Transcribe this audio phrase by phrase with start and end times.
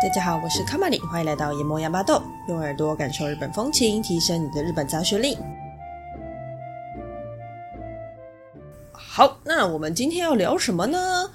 [0.00, 5.36] 大家好，我是卡玛里，欢迎来到研磨杨巴豆，用耳朵感受日本风情，提升你的日本杂学力。
[8.92, 11.28] 好，那我们今天要聊什么呢？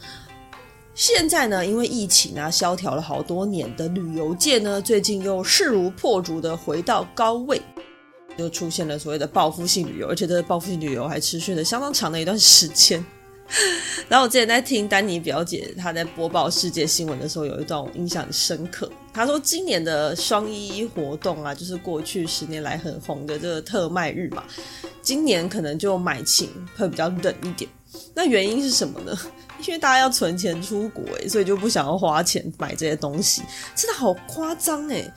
[0.95, 7.61] 现在呢，因为疫情啊，萧条了好多年的旅游界呢，最近又势如破竹的回到高位，
[8.37, 13.05] 又出现了所谓的报复性旅游，而且这个报复性旅游还持续了相当长的一段时间。
[14.07, 18.91] 然后我之前在听丹尼表姐她在播报世界新闻的时候，有一段我印象很深刻。
[19.13, 24.43] 她说今年的双一一活动啊，就是过去十年来很红的这个特卖日嘛，
[25.01, 27.69] 今年可能就买情会比较冷一点。
[28.13, 29.17] 那原因是什么呢？
[29.67, 33.41] 因为大家要存钱出国，所以就不想要花钱买这些东西，
[33.75, 35.11] 真的好夸张诶。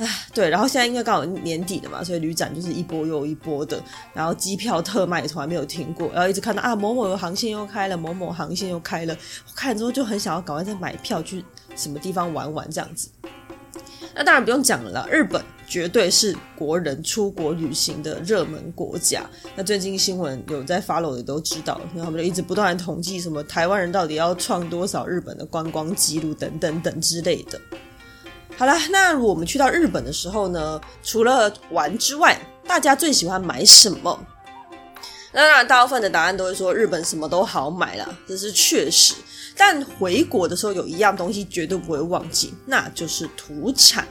[0.00, 3.78] 唉，对，然后现在应该刚好年底了嘛，所以旅展就是一波又一波的，
[4.14, 9.14] 然后机票特卖也从来没有停过，然后一直看到啊某某有航线又开了，某某航线又开了，
[9.46, 11.44] 我看之后就很想要赶快再买票去
[11.76, 13.10] 什么地方玩玩这样子。
[14.14, 19.28] 那当然不用讲了，日本绝对是国人出国旅行的热门国家。
[19.54, 27.60] 那最近新闻有在 follow 的都知道，因为他们就一直不断的统计什么台湾人到底要创多少日本的观光记录等等等之类的。
[28.56, 34.18] 好了，那我们去到日本的时候呢，除了玩之外，大家最喜欢买什么？
[35.32, 39.14] 那当然，大部分的答案都会说日本什么都好买啦，这是确实。
[39.56, 44.06] 但回国的时候，有一样东西绝对不会忘记，那就是土产。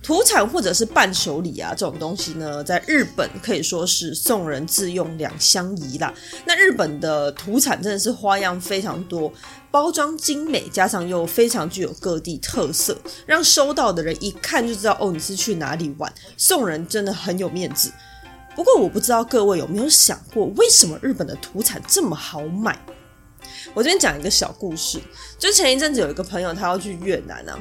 [0.00, 6.14] 土产或者是伴手礼啊，这种东西呢，在日本可以说是送人自用两相宜啦。
[6.46, 9.30] 那日本的土产真的是花样非常多，
[9.70, 17.92] 包装精美，加上又非常具有各地特色，让收到的人一看就知道哦，你是去哪里玩，送人真的很有面子。
[18.56, 22.78] 不过我不知道各位有没有想过，为什么日本的土产这么好买？
[23.74, 24.98] 我这边讲一个小故事，
[25.38, 27.58] 就前一阵子有一个朋友他要去越南啊。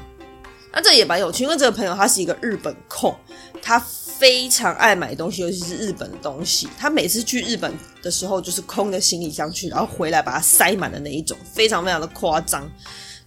[0.72, 3.16] 那这也蛮有趣，因为这个朋友他是一个日本控，
[3.62, 3.84] 他
[4.18, 6.68] 非常爱买东西，尤其是日本的东西。
[6.78, 12.68] 他每次去日本的时候，就是空的行李箱去，然后回来把它塞满的那一种，非常非常的夸张。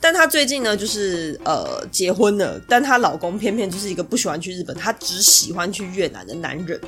[0.01, 6.81] 但她最近呢，就是呃结婚了，但她老公偏偏就是一个不喜欢去日本，他只喜欢去越南的男人，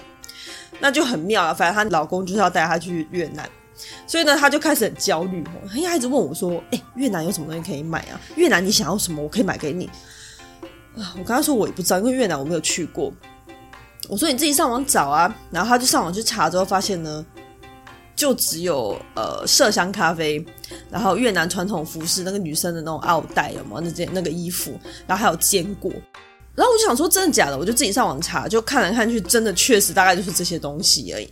[0.81, 1.55] 那就很妙了。
[1.55, 3.49] 反正她老公就是要带她去越南，
[4.07, 8.21] 所以呢，她就开始很焦虑，她一直问我说：“哎、越南有什么东西可以买啊？
[8.35, 9.89] 越南你想要什么，我可以买给你。”
[10.97, 13.13] 啊，我刚才说我也不知道，因为越南我没有去过。
[14.09, 17.25] 我说你自己上网找啊，然后他就上网去查之后发现呢，
[18.15, 20.45] 就只有呃麝香咖啡，
[20.91, 25.91] 然后越南传统服饰那个女生的那种奥黛有吗那件那个衣服，然后还有坚果。
[26.55, 31.31] 然后我就想说真的假的，我就自己上网查，就看来看去，真的确实大概就是这些东西而已。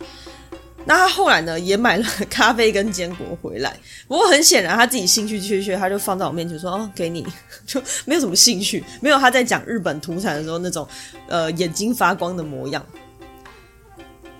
[0.85, 3.75] 那他后来呢，也买了 咖啡跟坚果回来。
[4.07, 7.25] 不过很显然，他自己兴趣缺缺，他就放在我面前说：“哦，给你。
[7.65, 10.87] ”就没有什么兴趣，没有他在讲日本土产的时候那种
[11.27, 12.83] 呃眼睛发光的模样。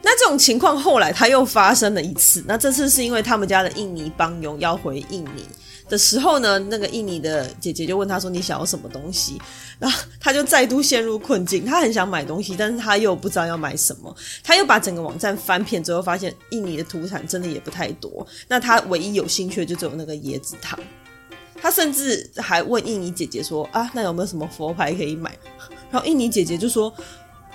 [0.02, 2.44] 那这种情况后来他又发生了一次。
[2.48, 5.46] 那这次是因为他们家的印尼帮佣要回印尼。
[5.92, 9.38] 的时候呢，那个印尼的姐姐就问他说：“你想要什么东西？”
[9.78, 11.66] 然后他就再度陷入困境。
[11.66, 14.16] 他很想买东西，但是他又不知道要买什么。
[14.42, 18.26] 他又把整个网站翻遍之后，发现印尼的土产真的也不太多。
[18.48, 20.80] 那他唯一有兴趣的就只有那个椰子糖。
[21.62, 25.38] 他甚至还问印尼姐姐说：“啊，那有没有什么佛牌可以买？”
[25.92, 26.92] 然后印尼姐姐就说：“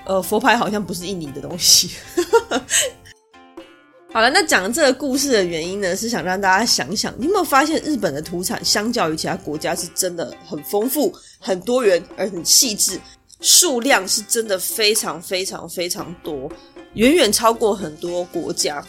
[0.04, 1.92] 呃，佛牌好像不是印尼的东西。”
[4.16, 12.98] 好了，那讲这个故事的原因呢，是想让大家想想，你有没有发现日本的土产相较于其他国家是真的很丰富、很多元而很细致，
[13.42, 16.50] 数量是真的非常非常非常多，
[16.94, 18.82] 远远超过很多国家。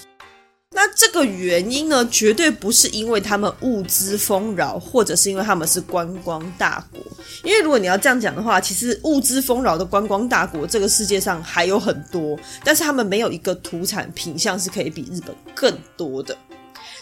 [0.77, 7.01] 那这个原因呢，绝对不是因为他们物资丰饶，或者是因为他们是观光大国。
[7.43, 16.37] 因为如果你要这样讲的话，其实物资丰饶的观光大国，这个世界上还有很多，但是他们没有一个土产品项是可以比日本更多的。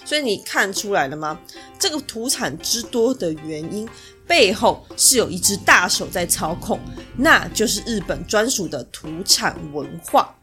[0.06, 1.38] 所以你看出来了吗？
[1.78, 3.86] 这个土产之多的原因
[4.26, 6.80] 背后是有一只大手在操控，
[7.18, 10.34] 那就是日本专属的土产文化。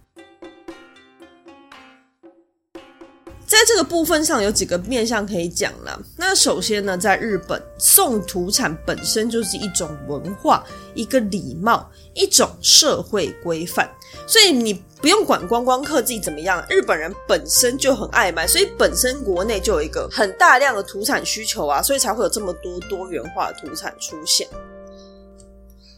[3.53, 6.01] 在这个部分上有几个面向可以讲啦。
[6.17, 10.65] 那首先呢，在日本送土产本身就是一种文化、
[10.95, 13.87] 一个礼貌、一种社会规范，
[14.27, 24.49] 所以你不用管观光客自己怎么样，日本人本身就很爱买，所以本身国内就有一个很大量的土产需求啊，所以才会有这么多多元化的土产出现。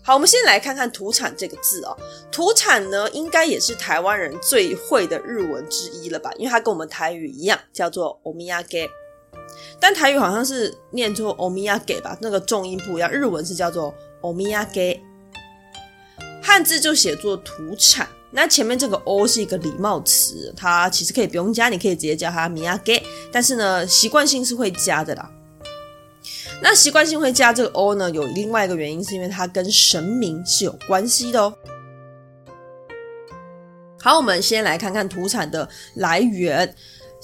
[0.03, 1.95] 好，我们先来看看“土产”这个字哦。
[2.31, 6.31] 土产呢，应该也是台湾人最会的日文之一了吧？
[6.37, 8.89] 因为它跟我们台语一样，叫做“おみやげ”。
[9.79, 13.11] 但台语好像是念作欧米亚给吧，那个重音不一样。
[13.11, 15.01] 日文是叫做欧米亚给，
[16.41, 18.07] 汉字就写作土产。
[18.31, 23.01] 那前面这个 “o” 是一个礼貌词，它其实可以不用加，你可以直接叫它米亚给。
[23.31, 25.31] 但是呢，习惯性是会加的啦。
[26.62, 31.54] 那习惯性会加这个 “o” 呢，有另外一个原因，是因为它跟神明是有关系的哦。
[34.00, 36.74] 好，我们先来看看土产的来源。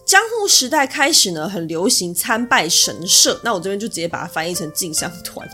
[0.06, 3.40] 江户时代开始呢，很流行参拜神社。
[3.44, 5.48] 那我这边就直接把它翻译成进香团。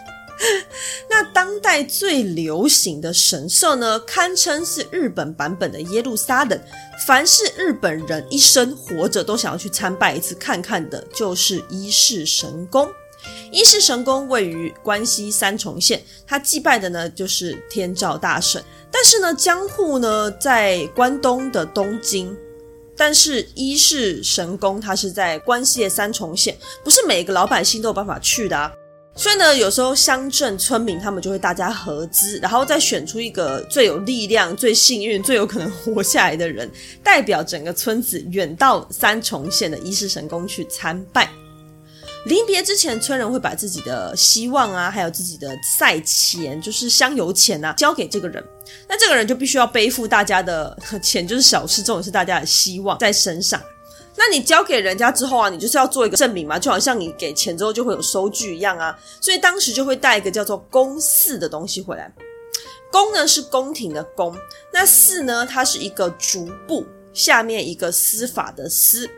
[1.10, 6.60] 那当代最流行的神社呢，堪称是日本版本的耶路撒冷。
[7.06, 12.88] 凡是日本人一生活着都想要去参拜一次看看的，就是伊势神宫。
[13.50, 18.62] 伊势神宫位于关西三重县，他祭拜的呢就是天照大神。
[18.90, 22.36] 但是呢，江户呢在关东的东京。
[22.98, 28.72] 但是伊势神宫它是在关西的三重县，不是每个老百姓都有办法去的啊。
[29.14, 36.70] 所以呢，有时候乡镇村民他们就会大家合资，然后再选出一个最有力量、最幸运、最有可能活下来的人，
[37.02, 41.30] 代表整个村子远到三重县的伊势神宫去参拜。
[42.26, 48.44] 临别之前，村人会把自己的希望啊，还有自己的赛钱，就是香油钱啊，交给这个人。
[48.88, 53.62] 那这个人就必须要背负大家的钱，就是小事，这种是大家的希望在身上。
[54.16, 58.98] 那你交给人家之后啊，你就是要做一个证明嘛，就好像你给钱之后就会有收据一样啊。
[59.20, 62.12] 所以当时就会带一个叫做宫祀的东西回来。
[62.90, 64.36] 宫呢是宫廷的宫，
[64.72, 69.08] 那四呢，它是一个竹部下面一个司法的司。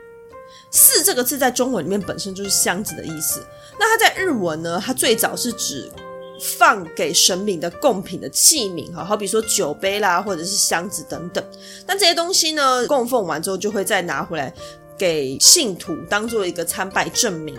[0.71, 3.43] 四这个字在中文里面本身就是箱子的意思。
[3.79, 4.83] 那它在日文呢？
[4.85, 5.91] 它最早是指
[6.41, 11.45] 放给神明的贡品的器皿，哈，好比说酒杯啦，或者是箱子等等。
[11.87, 14.53] 那这些东西呢，供奉完之后就会再拿回来
[14.97, 17.57] 给信徒当做一个参拜证明。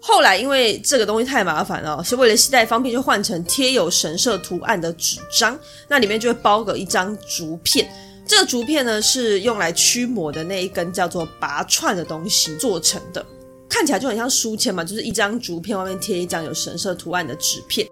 [0.00, 7.92] 后来因为这个东西太麻烦了，是为了携带方便，就换成贴有神社图案的纸张，那里面就会包个一张竹片。
[8.26, 13.24] 这个竹片呢，是用来驱魔的那一根叫做拔串的东西做成的，
[13.68, 17.88] 看起来就很像书签嘛，就是一张竹片外面贴一张有神社图案的纸片。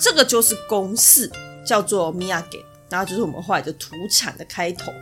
[0.00, 1.30] 这个就是公式，
[1.66, 4.92] 叫做米亚给，然后就是我们后来的土产的开头。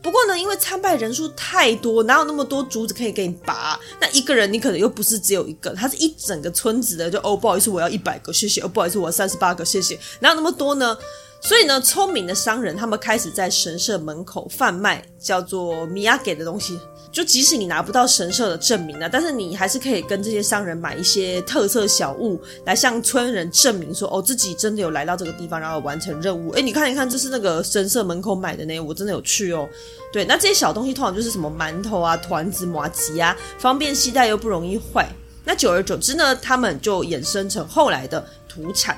[0.00, 3.78] 不过呢，因为参拜人数太多，哪有那么多竹子可以给你拔？
[4.00, 8.60] 那一个人你可能又不是只有一个，他是一整个村子的，就哦，不好意思，我要一百个，谢谢。
[8.62, 9.98] 哦，不好意思，我要三十八个，谢谢。
[10.20, 10.96] 哪有那么多呢？
[11.42, 16.78] 所以呢，聪明的商人他们开始在神社门口贩卖叫做米亚给的东西。
[17.10, 26.52] 就即使你拿不到神社的证明啊，但是你还是可以跟这些商人买一些特色小物，来向村人证明说，哦，自己真的有来到这个地方，然后完成任务。
[26.52, 29.68] 诶，你看一看，这是那个神社门口买的呢，我真的有去哦。
[30.10, 35.06] 对，那这些小东西通常就是什么馒头啊、团子、麻吉啊，方便携带又不容易坏。
[35.44, 38.96] 那久而久之呢，他们就衍生成后来的土产。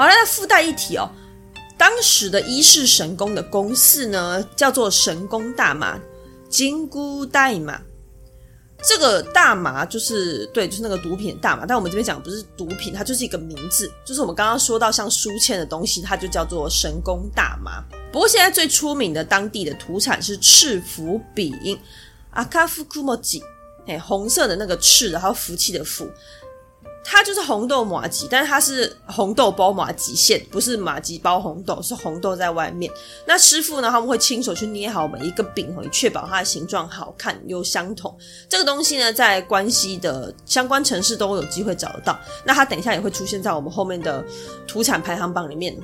[0.00, 1.06] 好了，那附带一提哦，
[1.76, 6.00] 当时的伊势神宫的宫祀呢，叫做神宫大麻，
[6.48, 7.78] 金箍代麻。
[8.82, 11.66] 这个大麻就是对，就是那个毒品大麻。
[11.66, 17.84] 但我们这边讲的不是毒品，它就是一个名字，就是我们刚刚说到像书签的东西，它就叫做神宫大麻。
[18.10, 21.78] 不过现在最出名的当地的土产是赤福饼，
[22.30, 23.42] 阿卡夫库莫吉，
[23.86, 26.10] 哎，红色的那个赤，然后福气的福。
[27.02, 32.92] 它就是红豆麻吉，但是它是红豆包麻吉馅，不是麻吉包红豆，是红豆在外面。
[33.26, 38.16] 那师傅呢，他们会亲手去捏好每一个饼，以确保它的形状好看又相同。
[38.48, 42.18] 这个东西呢，在关西的相关城市都有机会找得到。
[42.44, 44.24] 那它等一下也会出现在我们后面的
[44.66, 45.76] 土产排行榜里面。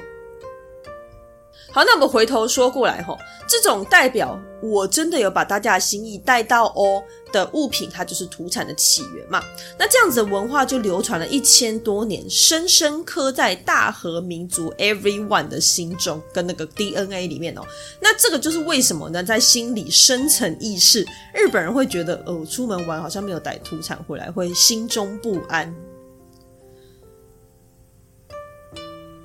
[1.76, 9.42] 好，那我们回头说过来吼，这种代表我真的有把大家的心意带到哦的物品，它就是土产的起源嘛。
[9.78, 17.60] 那这样子的文化就流传了一千多年，深深刻在大和民族 everyone 的心中，跟那个 DNA 里面哦。
[18.00, 19.22] 那这个就是为什么呢？
[19.22, 25.70] 在心里深层意识，日本人会觉得哦，出门玩好像没有带土产回来，会心中不安。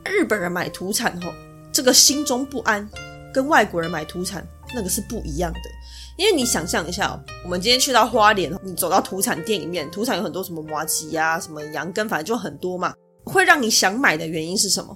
[0.03, 1.31] 日本人买土产后。
[1.71, 2.87] 这个心中不安，
[3.33, 5.59] 跟外国人买土产那个是不一样的。
[6.17, 12.93] 因为你想象一下，我们今天去到花莲，你走到土产店里面，土产有很多什么麻糬啊，什么羊羹，反正就很多嘛。
[13.23, 14.95] 会让你想买的原因是什么？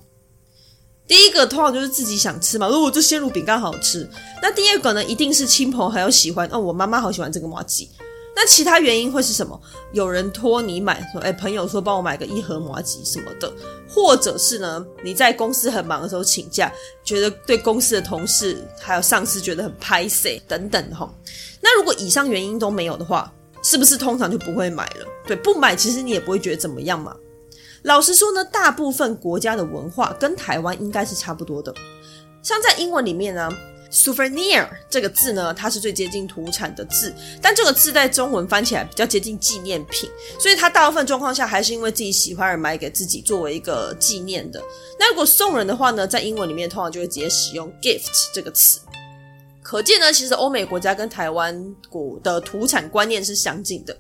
[1.07, 4.07] 第一个通常就是自己想吃嘛，如果这鲜乳饼干好吃。
[4.41, 6.47] 那第二个呢，一定是亲朋好友喜欢。
[6.51, 7.89] 哦，我妈妈好喜欢这个麻吉。
[8.35, 9.59] 那其他原因会是什么？
[9.93, 13.49] 有人托你买，说，哎，朋友说帮我买个一盒麻吉什么的，
[13.87, 16.69] 或者是呢，你在公司很忙的时候请假，
[17.01, 21.09] 觉得对公司的同事还有上司觉得很拍谢等等哈。
[21.61, 23.31] 那如果以上原因都没有的话，
[23.63, 25.07] 是不是通常就不会买了？
[25.25, 27.15] 对，不买其实你也不会觉得怎么样嘛。
[27.83, 31.73] 老实说呢，大部分国家的文化跟台湾应该是差不多的，
[32.43, 33.49] 像在英文里面呢。
[33.95, 44.61] Souvenir 这个字呢，它是最接近土产的字，但这个字在中文翻起来比较接近纪念品，所以它大部分状况下还是因为自己喜欢而买给自己作为一个纪念的。
[44.99, 48.81] 那如果送人的话呢，在英文里面通常就会直接使用 gift 这个词。
[49.63, 53.97] 可见呢，其实欧美国家跟台湾国的土产观念是相近的，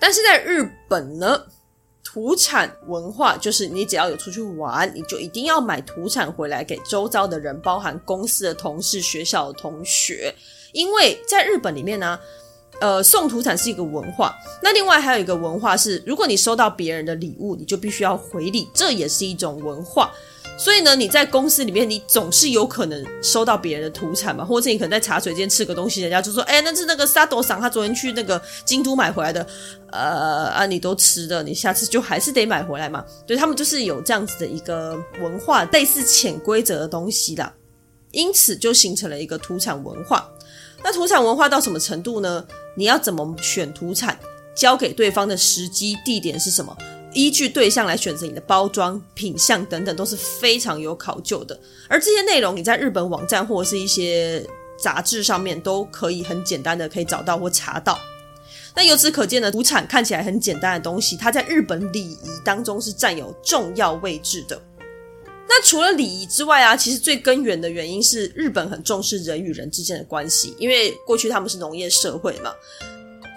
[0.00, 1.44] 但是在日本呢。
[2.10, 10.34] 土产文化就是你只要有出去玩，你就一定要买土产回来给周遭的人，包含公司的同事、学校的同学。
[10.72, 12.18] 因为在日本里面呢，
[12.80, 14.34] 呃，送土产是一个文化。
[14.62, 20.10] 那另外还有一个文化是，如果你收到别人的礼物，你就必须要回礼，这也是一种文化。
[20.58, 29.46] 所以呢，你在公司里面，你总是有可能收到别人的土产嘛，或者你可能在茶水间吃个东西，人家就说：“哎，那是那个沙斗桑，他昨天去那个京都买回来的，
[29.92, 37.54] 呃啊，你都吃的，你下次就还是得买回来嘛。”对，他们就是有这样子的一个文化，类似潜规则的东西啦，
[38.10, 40.28] 因此就形成了一个土产文化。
[40.82, 42.44] 那土产文化到什么程度呢？
[42.76, 44.18] 你要怎么选土产？
[44.56, 46.76] 交给对方的时机、地点是什么？
[47.14, 51.58] 依据对象来选择你的包装、品相等等，都是非常有考究的。
[51.88, 54.44] 而这些内容，你在日本网站或者是一些
[54.78, 57.98] 杂志上面都可以很简单的可以找到或查到。
[58.76, 64.60] 那由此可见呢，土产看起来很简单的东西，它在日本礼仪当中是占有重要位置的。
[65.48, 72.52] 那除了礼仪之外啊，其实最根源的原因是日本很重视人与人之间的关系，因为过去他们是农业社会嘛，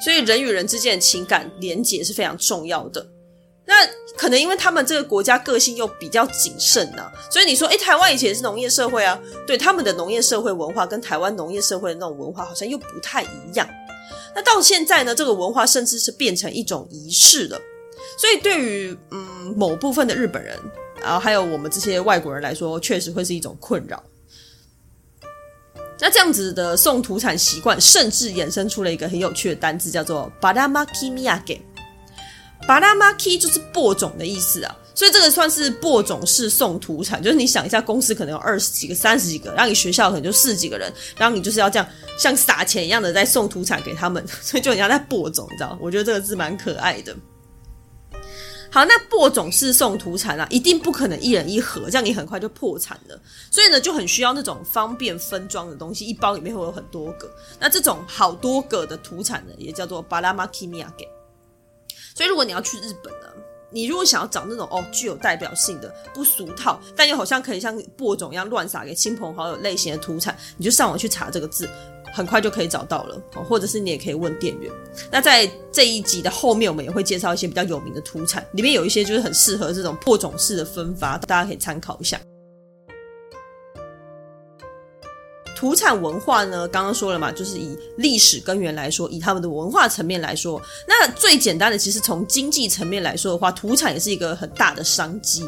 [0.03, 3.03] 所以人与人之间的情感连结是非常重要的。
[3.71, 3.87] 那
[4.17, 13.65] 可能因为他们这个国家个性又比较谨慎呐、啊，所以你说，诶，台湾以前是农业社会啊，对，他们的农业社会文化跟台湾农业社会的那种文化好像又不太一样。
[14.35, 17.57] 那到现在呢，这个文化甚至是变成一种仪式了。
[18.17, 20.59] 所以对于嗯某部分的日本人，
[21.01, 24.03] 然后还有我们这些外国人来说，确实会是一种困扰。
[25.97, 30.67] 那这样子的送土产习惯，甚至衍生出了一个很有趣的单字，叫做ばら
[32.66, 32.66] まき土产。
[32.66, 37.22] ばらまき就是播种的意思啊，所以这个算是播种式送土产。
[37.22, 41.86] 就是你想一下，公司可能有二十几个、三十几个，然后你学校可能就四十几个人，然后你就是要这样
[42.18, 45.78] 像撒钱一样的在送土产给他们， 所以就很像在播种，你知道？
[45.80, 47.14] 我觉得这个字蛮可爱的。
[48.70, 53.18] 好，那播种式送土产啊，一定不可能一人一盒，这样你很快就破产了。
[53.50, 57.30] 所以呢，就很需要那种方便分装的东西，一包里面会有很多个。
[57.60, 60.92] 那这种好多个的土产呢，也叫做ばらまき土产。
[62.15, 63.27] 所以，如果你要去日本呢，
[63.69, 71.69] 你如果想要找那种哦具有代表性的、不俗套，但又好像可以像播种一样乱撒给亲朋好友类型的土产，你就上网去查这个字，
[72.13, 73.21] 很快就可以找到了。
[73.47, 74.71] 或者是你也可以问店员。
[75.09, 82.19] 那在这一集的后面，我们也会介绍一些比较有名的土产，里面有一些就是很适合这种播种式的分发，大家可以参考一下。
[85.61, 95.45] 土产文化呢，刚刚说了嘛，就是以历史根源来说，以他们的文化层面来说，那最简单的，其实从经济层面来说的话，土产也是一个很大的商机。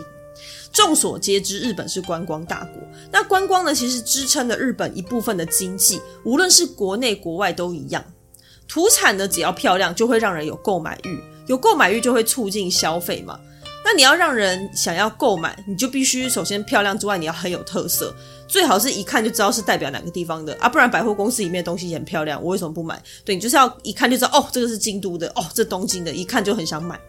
[0.72, 8.06] 众所皆知，日本是观光大国，那观光呢，其实支撑了日本一部分的经济，无论是国内国外都一样。
[8.68, 13.40] 土产呢，只要漂亮，就会让人有购买欲，有购买欲就会促进消费嘛。
[13.86, 18.16] 那你要让人想要购买，你就必须首先漂亮之外，你要很有特色，
[18.48, 23.02] 最好是一看就知道是代表哪个地方的啊，不然百货公司里面的东西很漂亮，我为什么不买？
[23.26, 27.00] 对，你就是要一看就知道哦，这个是京都的，哦，这东京的，一看就很想买。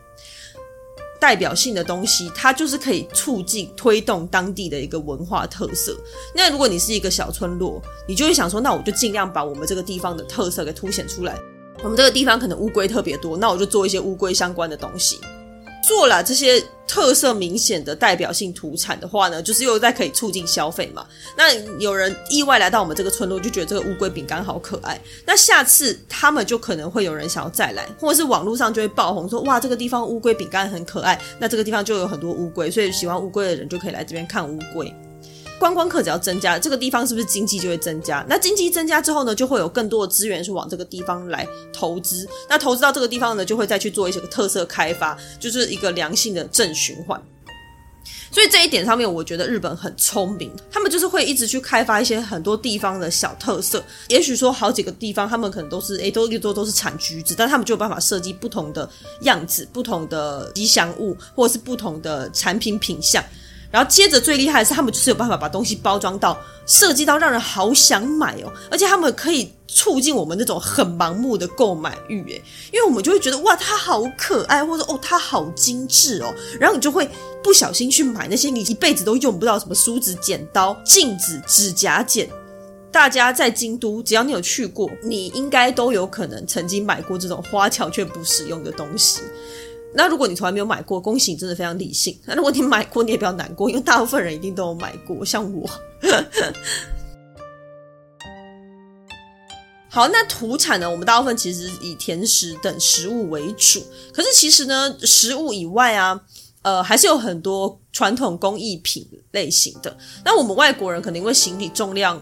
[1.21, 5.97] 代表性的东西，它就是可以促进推动当地的一个文化特色。
[6.35, 11.39] 那如果你是一个小村落，你就会想说，那我就尽量把我们这个地方的特色给凸显出来。
[11.83, 15.19] 我们这个地方可能乌龟特别多，那我就做一些乌龟相关的东西。
[15.87, 21.07] 做了这些特色明显的代表性土产的话呢，就是又在可以促进消费嘛。
[21.37, 34.95] 那有人意外来到我们这个村落，就觉得这个乌龟饼干好可爱，那下次他们就可能会有人想要再来，或者是网络上就会爆红说，哇，这个地方乌龟饼干很可爱，那这个地方就有很多乌龟，所以喜欢乌龟的人就可以来这边看乌龟。
[35.59, 38.25] 观光客只要增加，这个地方是不是经济就会增加？
[38.29, 42.29] 那经济增加之后呢，就会有更多的资源是往这个地方来投资。
[42.49, 47.21] 那投资到这个地方呢，就会再去做一些个特色开发，就是一个良性的正循环。
[48.31, 53.83] 所以这一点上面，我觉得日本很聪明，他们就是会一直去开发一些很多地方的小特色。
[54.09, 63.23] 也许说好几个地方，他们可能都是诶，都一都都是产橘子，但他们就有办法设计不同的样子、不同的吉祥物，或者是不同的产品品相。
[63.75, 72.41] 然后接着最厉害的是，他们就是有办法把东西包装到设计到让人好想买哦，而且他们可以促进我们那种很盲目的购买欲诶，
[72.73, 77.11] 因为我们就会觉得哇，它好可爱，或者哦，它好精致哦，然后你就会
[77.43, 82.31] 不小心去买那些你一辈子都用不到什么梳子、剪刀、镜子、指甲剪。
[82.93, 89.23] 大家在京都，只要你有去过，你应该都有可能曾经买过这种花巧却不实用的东西。
[89.97, 92.19] 那如果你从来没有买过，恭喜你，真的非常理性。
[92.27, 95.71] 那如果你买过，你也不要难过，因为大部分人一定都有买过，像我。
[99.89, 100.91] 好，那土产呢？
[100.91, 103.81] 我们大部分其实以甜食等食物为主，
[104.13, 106.21] 可是其实呢，食物以外啊，
[106.63, 109.97] 呃，还是有很多传统工艺品类型的。
[110.25, 112.21] 那我们外国人可能因为行李重量。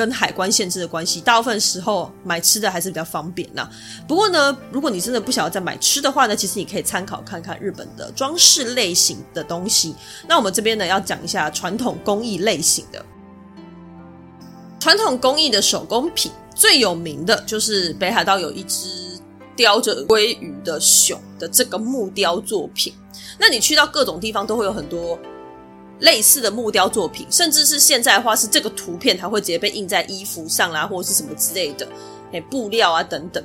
[0.00, 3.68] 跟海关限制的关系，大部分时候买吃的还是比较方便呐。
[4.08, 9.94] 不过呢，如果你真的不想要再买吃的话呢，其实你可以参考看看日本的装饰类型的东西。
[10.26, 13.04] 那我们这边呢，要讲一下传统工艺类型的。
[14.78, 19.20] 传统工艺的手工品最有名的就是北海道有一只
[19.54, 22.94] 雕着鲑鱼的熊的这个木雕作品。
[23.38, 25.18] 那你去到各种地方都会有很多。
[26.00, 31.86] 类似的木雕作品，甚至是现在的话，是这个图片它会直接被印在衣服上啦，或者是什么之类的，
[32.32, 33.42] 诶，布料啊等等。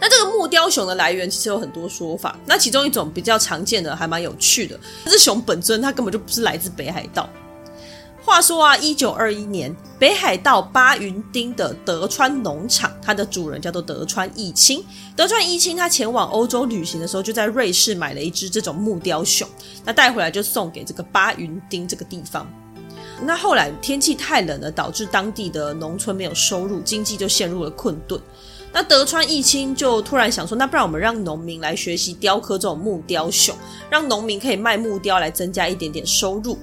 [0.00, 7.28] 那这个木雕熊的来源其实有很多说法，那其中一种比较常见的，还蛮有趣的，这只熊本尊它根本就不是来自北海道。
[8.24, 14.82] 话说啊，一九二一年，北海道八云町的德川农场，它的主人叫做德川义清。
[15.14, 19.46] 德川义清他前往欧洲旅行的时候，就在瑞士买了一只这种木雕熊，
[19.84, 22.50] 那带回来就送给这个八云町这个地方。
[23.22, 28.18] 那后来天气太冷了，导致当地的农村没有收入，经济就陷入了困顿。
[28.72, 33.54] 那德川义清就突然想说，那不然我们让农民来学习雕刻这种木雕熊，
[33.90, 36.58] 让农民可以卖木雕来增加一点点收入。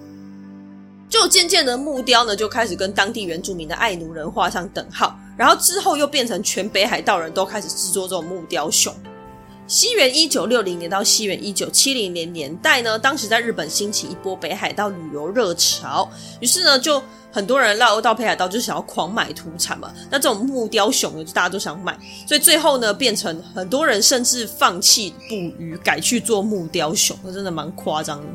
[1.11, 8.95] 就渐渐的木雕呢，就开始跟当地原住民的爱奴人画上等号，然后之后又变成全北海道人都开始制作这种木雕熊。
[9.67, 16.09] 西元一九六零年到西元一九七零年年代呢，当时在日本兴起一波北海道旅游热潮，
[16.39, 19.93] 于是呢，就很多人绕到北海道就想要狂买土产嘛。
[20.09, 28.27] 那这种木雕熊呢，就大家都想买，所以最后呢，变成很多人甚至放弃捕鱼，改去做木雕熊，那真的蛮夸张的。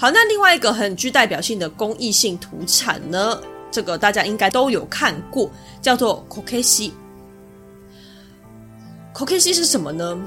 [0.00, 3.38] 好，那另外一个很具代表性的工艺性土产呢，
[3.70, 5.50] 这个大家应该都有看过，
[5.82, 6.92] 叫做 kokeshi。
[9.12, 10.18] kokeshi 是什么呢？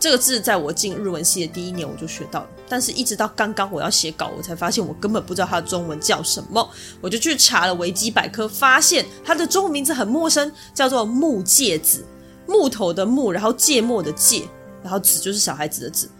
[0.00, 6.68] 这个字在我进日文系的第一年我就学到了，但是一直到刚刚我要写稿，我才发现我根本不知道它的中文叫什么。
[7.00, 12.04] 我就去查了维基百科，发现它的中文名字很陌生，叫做木芥子，
[12.48, 14.42] 木头的木，然后芥末的芥，
[14.82, 16.10] 然后子就是小孩子的子，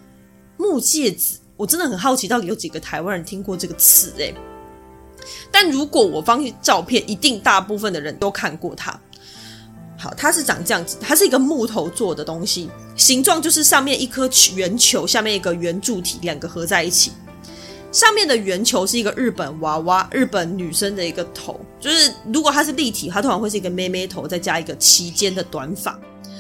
[0.56, 1.40] 木芥子。
[1.56, 4.34] 我真的很好奇，到底有几个台湾人听过这个词诶？
[5.50, 8.98] 但如果我放照片，一定大部分的人都看过它。
[9.96, 17.12] 好，它是长这样子，它是一个木头做的东西，形状就是上面一颗圆球，下面一个圆柱体，两个合在一起。
[17.92, 25.96] 上面的圆球是一个日本娃娃，日本女生的一个头，就是如果它是立体，它通常会是一个妹妹头，再加一个齐肩的短发。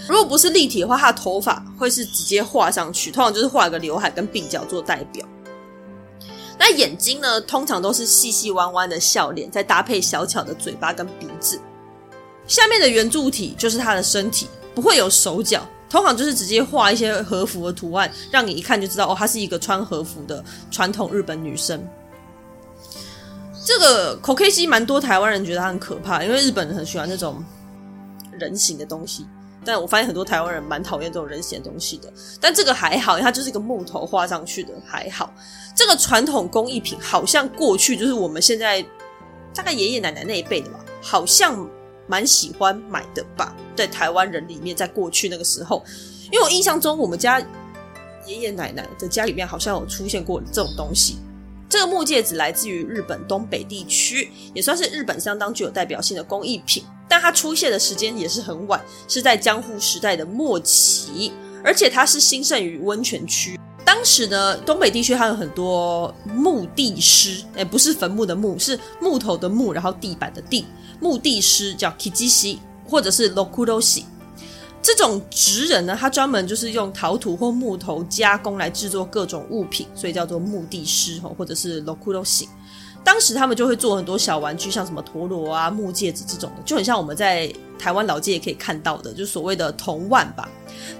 [0.08, 5.26] 如果不是立体的话，他的头发会是直接画上去，通常就是画个刘海跟鬓角做代表。
[6.58, 11.60] 那眼睛呢，通常都是细细弯弯的笑脸，再搭配小巧的嘴巴跟鼻子。
[12.46, 21.82] 下面的圆柱体就是他的身体，不会有手脚，通常就是直接画一些和服的图案，让你一看就知道哦，她是一个穿和服的传统日本女生。
[23.64, 27.42] 这个 kokeshi 蛮多台湾人觉得它很可怕，因为日本人很喜欢那种
[28.32, 29.26] 人形的东西。
[29.64, 35.32] 但我发现很多台湾人蛮讨厌这种人形东西的，但这个还好，因为它就是一个木头画上去的，还好。
[35.74, 38.84] 这个传统工艺品好像过去就是我们现在
[39.54, 41.68] 大概爷爷奶奶那一辈的吧，好像
[42.06, 45.82] 蛮喜欢买的吧，在台湾人里面，在过去那个时候，
[46.30, 47.40] 因为我印象中我们家
[48.26, 51.18] 爷爷奶奶的家里面好像有出现过这种东西。
[51.68, 56.84] 这个木戒指来自于日本东北地区，也算是日本相当具有代表性的工艺品。
[57.08, 63.58] 但它出现的时间也是很晚，是在江户时代的末期，而且它是兴盛于温泉区。
[63.84, 70.64] 当时呢，东北地区还有很多木地师，诶，不是坟墓的墓，是木头的木，然后地板的地。
[71.00, 74.04] 木地师叫 kijishi，或者是 rokuroshi。
[74.80, 82.46] 这种职人呢，他专门就是用陶土或木头加工来制作各种物品，所以叫做木地师或者是 rokuroshi。
[83.04, 90.48] 当时他们就会做很多小玩具，像什么陀螺啊、木戒指这种的，就很像我们在台湾老街也可以看到的，就所谓的铜腕吧。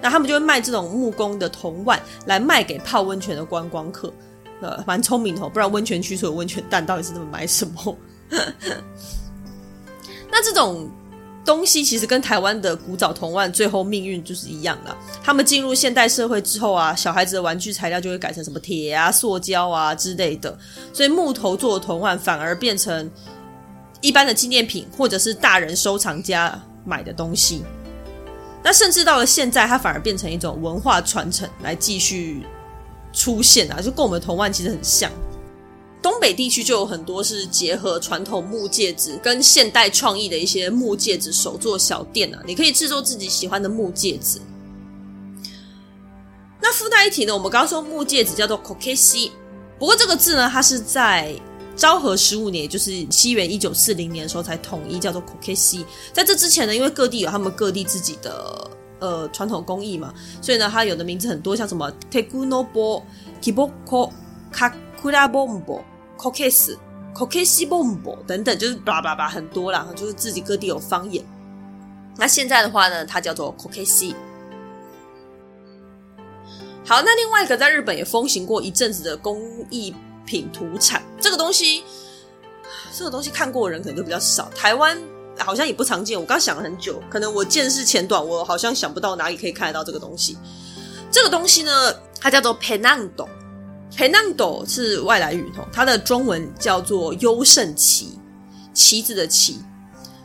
[0.01, 4.13] 那他们就会卖这种木工的铜腕来卖给泡温泉的观光客，
[4.61, 7.97] 呃，蛮聪明的，不然温泉区所有温泉蛋到底是怎么买什么？
[10.31, 10.89] 那这种。
[11.45, 14.97] 东西其实跟台湾的古早铜碗最后命运就是一样的。
[15.23, 20.57] 他们进入现代社会之后啊，小孩子的玩具材料就会改成什么铁啊、塑胶啊之类的，
[20.93, 23.11] 所以木头做的铜碗反而变成
[24.01, 27.63] 一般的纪念品，或者是大人收藏家买的东西。
[28.63, 32.47] 那甚至到了现在，它反而变成一种文化传承来继续
[33.13, 35.11] 出现啊，就跟我们的铜碗其实很像。
[36.05, 44.39] 东北地区就有很多是结合传统木戒指跟现代创意的一些木戒指手作小店啊，你可以制作自己喜欢的木戒指。
[46.61, 49.31] 那附带一提呢，我们刚刚说木戒指叫做 kokeshi，
[49.79, 51.35] 不过这个字呢，它是在
[51.75, 55.87] 昭和十五年，也就是西元一九四零年的时候才统一叫做 kokeshi。
[56.13, 60.13] 在这之前呢，因为各地有他们各地自己的呃传统工艺嘛，
[60.43, 63.03] 所以呢，它有的名字很多，像什么 tekunobo、
[63.43, 64.11] Kiboko、
[64.53, 65.85] Kakurabo、
[66.19, 66.33] kakurabombo。
[66.35, 66.77] Kokes、
[67.15, 71.25] Kokeshi Bombo 等等，就是叭叭叭很多啦，就是自己各地有方言。
[72.17, 74.15] 那现在的话呢，它叫做 Kokeshi。
[76.85, 79.95] 好，那另外一个在日本也风行过一阵子的工艺
[80.27, 81.85] 品土产，这个东西，
[82.93, 84.99] 这个东西看过的人可能就比较少，台湾
[85.39, 86.21] 好像也不常见。
[86.21, 90.37] 我刚想了很久，可能我见识浅短，我好像想不到哪里可以看得到这个东西。
[91.11, 93.29] 这个东西呢，它叫做 Penando。
[93.97, 98.19] 黑浪斗是外来语，它的中文叫做优胜旗，
[98.73, 99.61] 旗子的旗。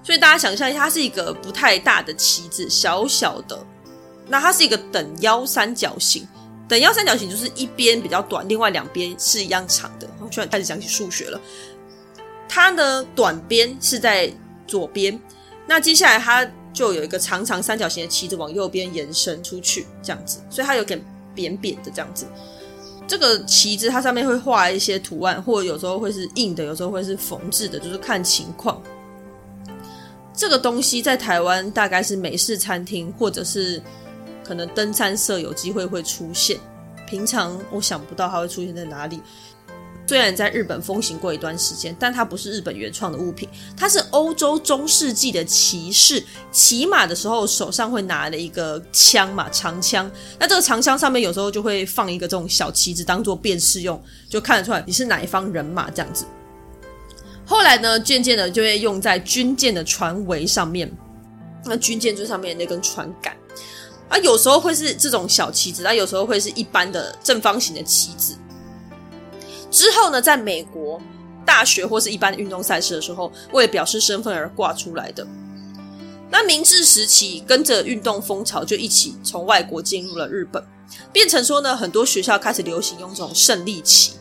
[0.04, 3.64] 所以大家想象一下，它是一个不太大的旗子，小小的。
[4.28, 6.28] 那它是一个等腰三角形，
[6.68, 10.10] 等腰三角形就是一边比较短，另外两边是一样长的。
[10.20, 11.40] 我突然开始讲起数学了。
[12.48, 14.32] 它的短边是在
[14.68, 15.20] 左边，
[15.68, 21.00] 那接下来它就有一个长长三角形的旗子往右边延伸出去，这样子，所以它有点
[21.36, 22.26] 扁扁的这样子。
[23.10, 28.80] 这个旗子它上面会画一些图案，或者有时候会是印的，有时候会是缝制的，就是看情况。
[30.32, 33.82] 这个东西在台湾大概是美式餐厅或者是
[34.44, 36.60] 可能登山社有机会会出现，
[37.08, 39.20] 平常我想不到它会出现在哪里。
[40.10, 50.12] 虽然在日本风行过一段时间，但它不是日本原创的物品，它是欧洲中世纪的骑士骑马的时候手上会拿的一个枪嘛，长枪。
[50.40, 56.26] 那这个长枪上面有时候就会放一个这种小旗子，当做辨识用，就看得出来你是哪一方人马这样子。
[57.46, 60.92] 后来呢，渐渐的就会用在军舰的船桅上面，
[61.66, 63.38] 那军舰最上面那根船杆
[64.08, 68.36] 啊，有时候会是这种小旗子，那有时候会是一般的正方形的旗子。
[69.70, 71.00] 之后呢，在美国
[71.46, 75.26] 大学或是一般运动赛事的时候，为了表示身份而挂出来的。
[76.32, 80.64] 那明治时期跟着运动风潮就一起从外国进入了日本，
[81.12, 84.14] 变成说呢，很多学校开始流行用这种胜利旗。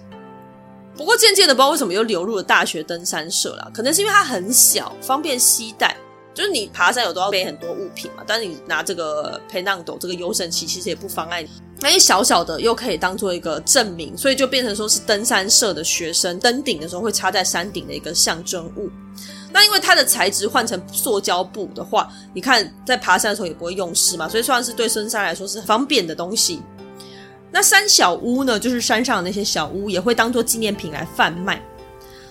[0.97, 5.97] 不过渐渐的，不知道为什么又流入了大学登山社啦，可能是因为它很小，方便携带。
[6.39, 11.45] 就是你爬山有都要背很多物品嘛，但是你拿这个 Penando 这个优胜旗，其实也不妨碍。
[11.81, 18.89] 那些小小的又可以当做一个证明，所以就变成说是登山社的学生登顶的时候会插在山顶的一个象征物。
[19.53, 26.63] 那因为它的材质换成塑胶布的话，你看在爬山的时候也不会用湿嘛，所以算是对登山来说是很方便的东西。
[27.51, 31.61] 那山小屋呢，就是山上的那些小屋也会当做纪念品来贩卖。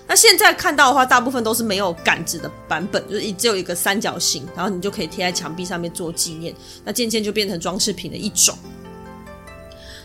[0.09, 6.55] 那现在看到的话，大部分都是没有杆子的版本，就是一只有一个三角形，然后你就可以贴在墙壁上面做纪念。
[6.85, 8.57] 那渐渐就变成装饰品的一种。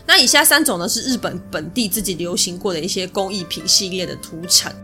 [0.05, 4.75] 那以下三种呢，是日本本地自己流行过的一些工艺品系列的土产。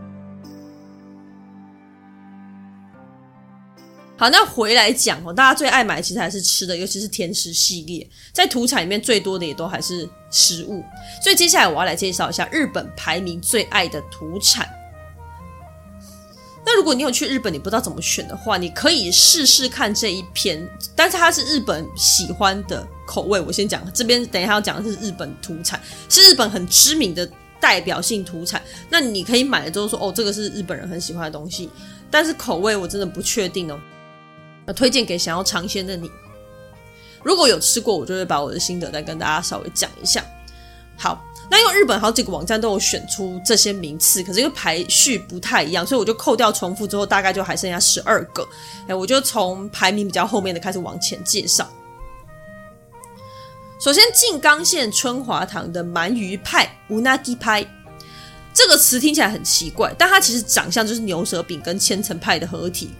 [4.16, 10.82] 好，那回来讲哦，大家最爱买其实还是吃的，尤其是甜食系列，在土产里面最多的也都还是食物。
[11.22, 14.66] 所以接下来我要来介绍一下日本排名最爱的土产。
[16.72, 23.40] 那如果你有去日本，你不知道怎么选的话，你可以试试看这一篇，但是它是日本喜欢的口味。
[23.40, 27.28] 我先讲这边，等一下要讲的是日本土产，是日本很知名的
[27.58, 28.62] 代表性土产。
[28.88, 31.68] 那你可以买了之后说，哦，这个是日本人很喜欢的东西，
[32.08, 33.76] 但是口味我真的不确定哦。
[34.64, 36.08] 那推荐给想要尝鲜的你，
[37.24, 40.24] 如果有吃过，我就会把我的心得再跟大家稍微讲一下。
[40.96, 41.20] 好。
[41.50, 48.48] 那因为日本好几个网站都有选出这些名次，可是因为排序不太一样，所以我就扣掉重复之后，大概就还剩下十二个。
[48.86, 51.68] 哎，我就从排名比较后面的开始往前介绍。
[53.80, 57.66] 首先，静冈县春华堂的鳗鱼派 （unagi 派
[58.54, 62.90] 这个词听起来很奇怪，但它其实长相就是牛舌饼跟千层派的合体，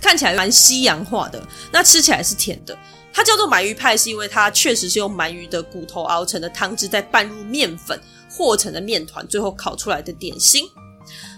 [0.00, 1.42] 看起来蛮西洋化的。
[1.72, 2.76] 那吃起来是甜的。
[3.12, 10.64] 它叫做鳗鱼派，是因为它确实是用鳗鱼的骨头熬成的汤汁，再拌入面粉和成的面团，最后烤出来的点心。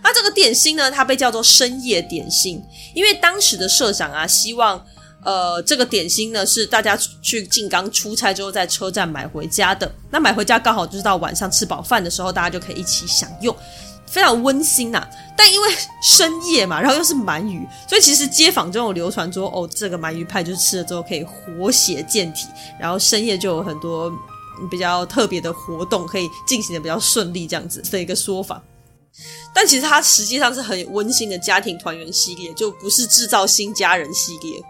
[0.03, 2.63] 那这个点心呢，它被叫做深夜点心，
[2.95, 4.85] 因为当时的社长啊，希望。
[5.25, 9.91] 呃，这个点心呢是大家去静冈出差之后在车站买回家的。
[10.11, 13.55] 那买回家刚好就是到晚上吃饱饭的时候，大家就可以一起享用，
[14.11, 15.11] 非常温馨呐、啊。
[15.37, 15.69] 但因为
[16.03, 24.13] 深夜嘛，然后又是鳗鱼，所以其实街坊中有流传说，哦，这个鳗鱼派就是吃了之后可以活血健体，然后深夜就有很多
[24.69, 28.61] 比较特别的活动可以进行的比较顺利，这样子的一个说法。
[29.55, 34.61] 但其实它实际上是很温馨的家庭团圆系列，就不是制造新家人系列。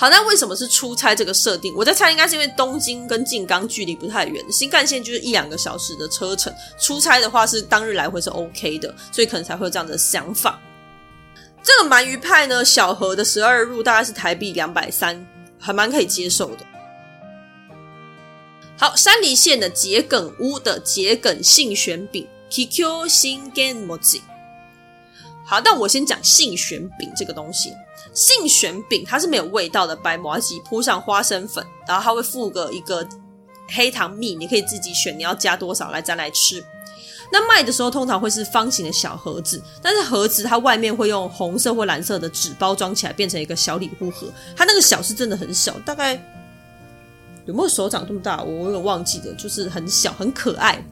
[0.00, 1.74] 好，那为什么是出差这个设定？
[1.74, 6.54] 我在猜，应该是因为东京跟静冈距离不太远，新干线就是一两个小时的车程。
[6.78, 10.60] 出差的话是当日来回是 OK 的，所以可能才会有这样的想法。
[11.64, 15.26] 这个鳗鱼派呢，小盒的十二入大概是台币两百三，
[15.58, 16.64] 还蛮可以接受的。
[18.76, 24.20] 好，山梨县的桔梗屋的桔梗杏玄饼，Kikyo Shingen Mochi。
[25.44, 27.72] 好，但我先讲杏玄饼这个东西。
[28.18, 33.06] 杏玄饼它是没有味道的白麻糬铺上花生粉，然后它会附个一个
[33.68, 36.60] 黑糖蜜，你可以自己选你要加多少来再来吃。
[37.30, 44.26] 那卖的时候通常会是方形的小盒子，但是盒子它外面会用红色或蓝色的纸包装起来，变成一个小礼物盒。
[44.56, 46.14] 它那个小是真的很小，大概
[47.46, 48.42] 有没有手掌这么大？
[48.42, 50.84] 我有忘记了，就是很小，很可爱。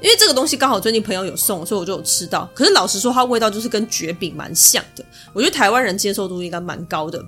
[0.00, 2.48] 因为这个东西刚好最近朋友有送，所以我就有吃到。
[2.54, 5.04] 可是老实说，它味道就是跟蕨饼蛮像的。
[5.32, 7.22] 我觉得台湾人接受度应该蛮高的。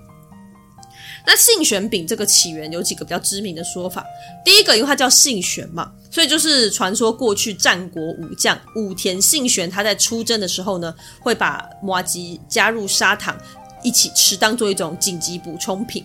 [1.29, 4.05] 那杏玄饼这个起源有几个比较知名的说法。
[4.44, 13.37] 第一个，因为它叫杏玄嘛，所以就是传说过去战国武将武田信玄他在出征的时候呢，会把麻糬加入砂糖
[13.83, 16.05] 一起吃，当做一种紧急补充品。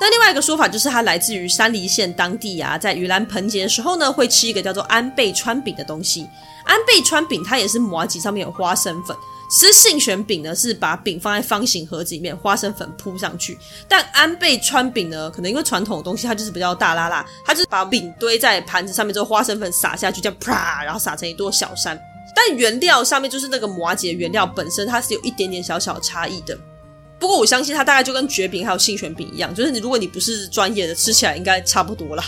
[0.00, 6.28] 那另外一个说法就是，它来自于山梨县当地啊，在盂兰盆节的时候呢，会吃一个叫做安倍川饼的东西。
[6.64, 9.16] 安倍川饼它也是麻糬上面有花生粉，
[9.50, 13.58] 吃信玄饼呢是把饼放在方形盒子里面，花生粉铺上去。
[13.88, 21.98] 但安倍川饼呢，可能因为传统的东西它就是比较大剌剌，它就是把饼堆在盘子上面之后，花生粉撒下去，这样啪，然后撒成一座小山。
[22.36, 26.56] 但原料上面就是那个麻糬的原料本身，它是有一点点小小差异的。
[27.18, 32.24] 不过我相信它大概就跟绝饼还有信玄饼一样，就是你如果你不是专业的，吃起来应该差不多啦。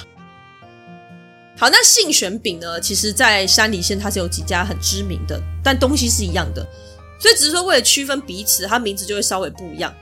[1.57, 6.67] 好，那信玄饼呢，其实在山梨县它是有几家很知名的，但东西是一样的，
[7.21, 9.95] 所以只是说为了区分彼此，它名字就会稍微不一样。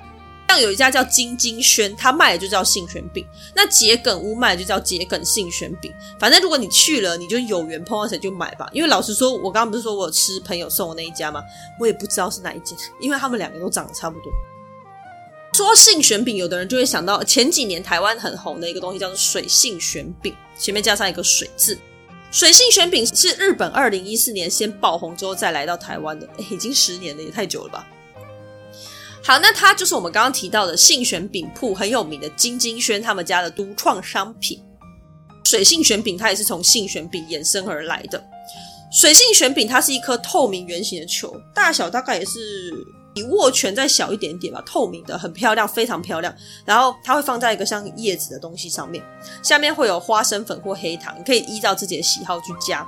[0.49, 3.23] 像有一家叫金金轩，它卖的就叫信玄饼；
[3.55, 5.93] 那桔梗屋卖的就叫桔梗信玄饼。
[6.19, 8.67] 反正如果你去了，你就有缘碰到谁就买吧。
[8.73, 11.43] 因为老实说，我刚刚不是说我有吃朋友送我那一家吗？
[11.79, 14.33] 我也不知道是哪一家，因为他们两个都长得差不多。
[15.53, 21.77] 说性选饼，有的人就会想到前几年台湾很红的一个东西，叫做水性选饼，前面加上一个水字。
[22.31, 27.89] 水性选饼是日本二零一四年先爆红之后再来到台湾的，已经十年了，也太久了吧？
[29.25, 34.63] 好，那它就是我们刚刚提到的性选饼铺很有名的金金轩他们家的独创商品。
[35.43, 38.23] 水性选饼它也是从性选饼衍生而来的。
[38.93, 42.73] 水性选饼它是一颗透明圆形的球，大小大概也是。
[43.19, 46.33] 比握拳再小一点点吧，透明的，很漂亮，非常漂亮。
[46.65, 49.03] 然后它会放在一个像叶子的东西上面，
[49.43, 52.87] 下面会有花生粉或黑糖，你可以依照自己的喜好去加。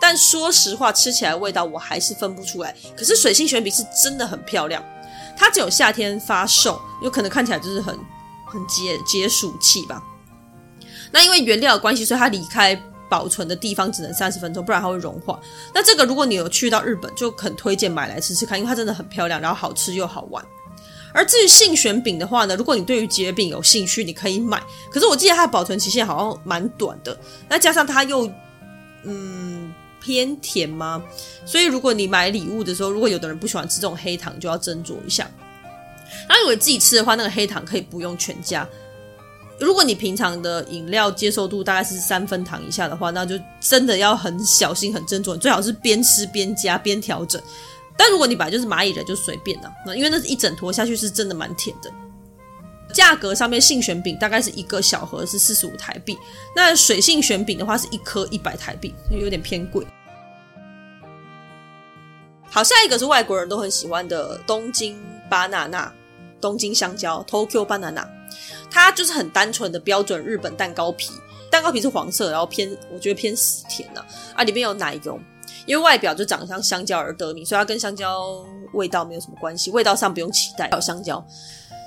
[0.00, 2.72] 但说实话，吃起来味道我还是分不出来。
[2.96, 4.80] 可是水性玄饼是真的很漂亮，
[5.36, 7.98] 它只有夏天发售，有可能看起来就是很
[8.46, 10.00] 很解解暑气吧。
[11.10, 12.80] 那因为原料的关系，所以它离开。
[13.12, 15.38] 保存的地方只能三十分钟，不然它会融化。
[15.74, 20.42] 那这个如果你有去到日本，就很推荐买来吃吃看，因为它真的很漂亮，然后好吃又好玩。
[21.12, 24.62] 而至于杏玄饼的话呢，如果你对于结饼有兴趣，你可以买。
[24.90, 27.14] 可是我记得它的保存期限好像蛮短的，
[27.50, 28.32] 那加上它又
[29.04, 31.02] 嗯偏甜吗？
[31.44, 35.30] 所以如果你买礼物的时候，如果有的人不喜欢吃这种黑糖，就要斟酌一下。
[36.26, 38.66] 那如果自己吃的话，那个黑糖可以不用全加。
[39.62, 47.40] 如果你平常的饮料接受度大概是三分糖以下的话，那就真的要很小心、很斟酌，最好是边吃边加边调整。
[47.96, 49.72] 但如果你本来就是蚂蚁人，就随便啦。
[49.86, 51.90] 那因为那是一整坨下去是真的蛮甜的。
[52.92, 56.18] 价格上面，性选饼大概是一个小盒是四十五台币，
[56.54, 59.86] 那水性选饼的话是一颗一百台币，有点偏贵。
[62.50, 65.90] 好，下一个是外国人都很喜欢的东京巴娜娜
[66.40, 68.04] 东京香蕉 （Tokyo banana）。
[68.70, 71.10] 它就是很单纯的标准日本蛋糕皮，
[71.50, 75.18] 蛋糕皮是黄色，然后偏我觉得偏死甜呐啊，里面有奶油，
[75.66, 81.24] 因为外表就长得像香蕉而得名，所以它跟香蕉味道没有什么关系，味道上不用期待有香蕉。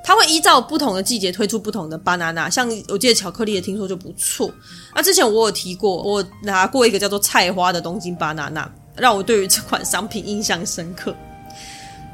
[0.08, 4.54] 它会依照不同的季节推出不同的 banana，像我记得巧克力的听说就不错。
[4.94, 11.16] 那之前我有提过，我拿过一个叫做菜花的东京 banana，让我对于这款商品印象深刻。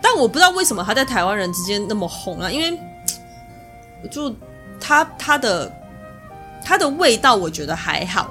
[0.01, 2.79] 但我不知道为什么它在台湾人之间那么红啊，因为
[4.09, 4.33] 就
[4.79, 5.71] 它它的
[6.63, 8.29] 它的味道我觉得还好，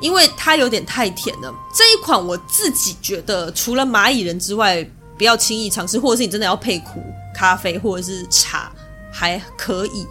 [0.00, 1.54] 因为它有点太甜了。
[1.74, 4.82] 这一款我自己觉得除了蚂蚁人之外，
[5.18, 7.02] 不要轻易尝试，或者是你真的要配苦
[7.34, 8.70] 咖啡或者是茶。
[9.12, 10.06] 还可以，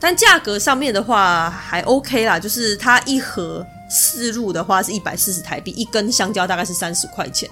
[0.00, 7.48] 但价格上面的话还 OK 啦，就是它一盒四入的话是一百四十台币，一根香蕉大概是三十块钱。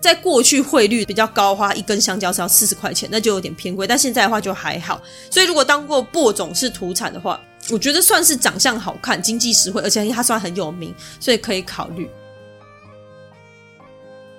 [0.00, 3.86] 在过去汇率比较高的话，一根香蕉是要四十块钱，那就有点偏贵。
[3.86, 12.08] 但现在的话就还好，所以如果当过播种是土产的话，我觉得算是长相好看、经济实惠，而且它算很有名，所以可以考虑。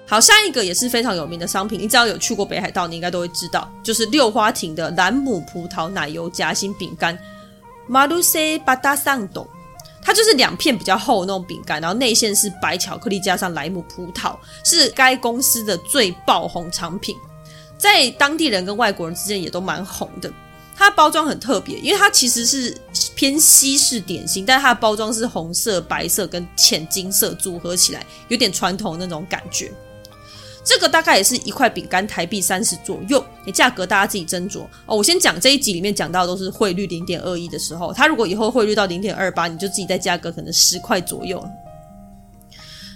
[0.10, 7.20] 好，下一个也是非常有名的商品，你只要有去过北海道，你应该都会知道，就是六花亭的蓝姆葡萄奶油夹心饼干
[7.89, 9.46] ，Maruse Badasando，
[10.08, 17.13] 它就是两片比较厚的那种饼干，然后内馅是白巧克力加上莱姆葡萄，是该公司的最爆红产品，
[17.78, 20.32] 在当地人跟外国人之间也都蛮红的。
[20.74, 22.74] 它包装很特别，因为它其实是
[23.17, 29.74] 偏西式点心，但它的包装是红色、白色跟浅金色组合起来，有点传统那种感觉。
[30.67, 34.97] 这个大概也是一块饼干台币三十左右，你价格大家自己斟酌哦。
[34.97, 41.41] 我先讲这一集里面讲到都是汇率零点二一的时候，它如果以后汇率到零点二八，你就自己再加个可能十块左右。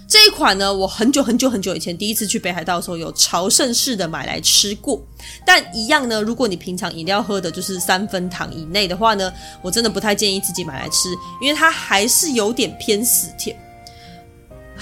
[0.06, 5.02] 这一款呢，我很久很久很久以前第一次去北海道的时候有朝圣式的买来吃过，
[5.46, 9.32] 但一样呢，如果你平常饮料喝的就是三分糖以内的话呢，
[9.62, 11.08] 我真的不太建议自己买来吃，
[11.40, 13.56] 因为它还是有点偏死甜。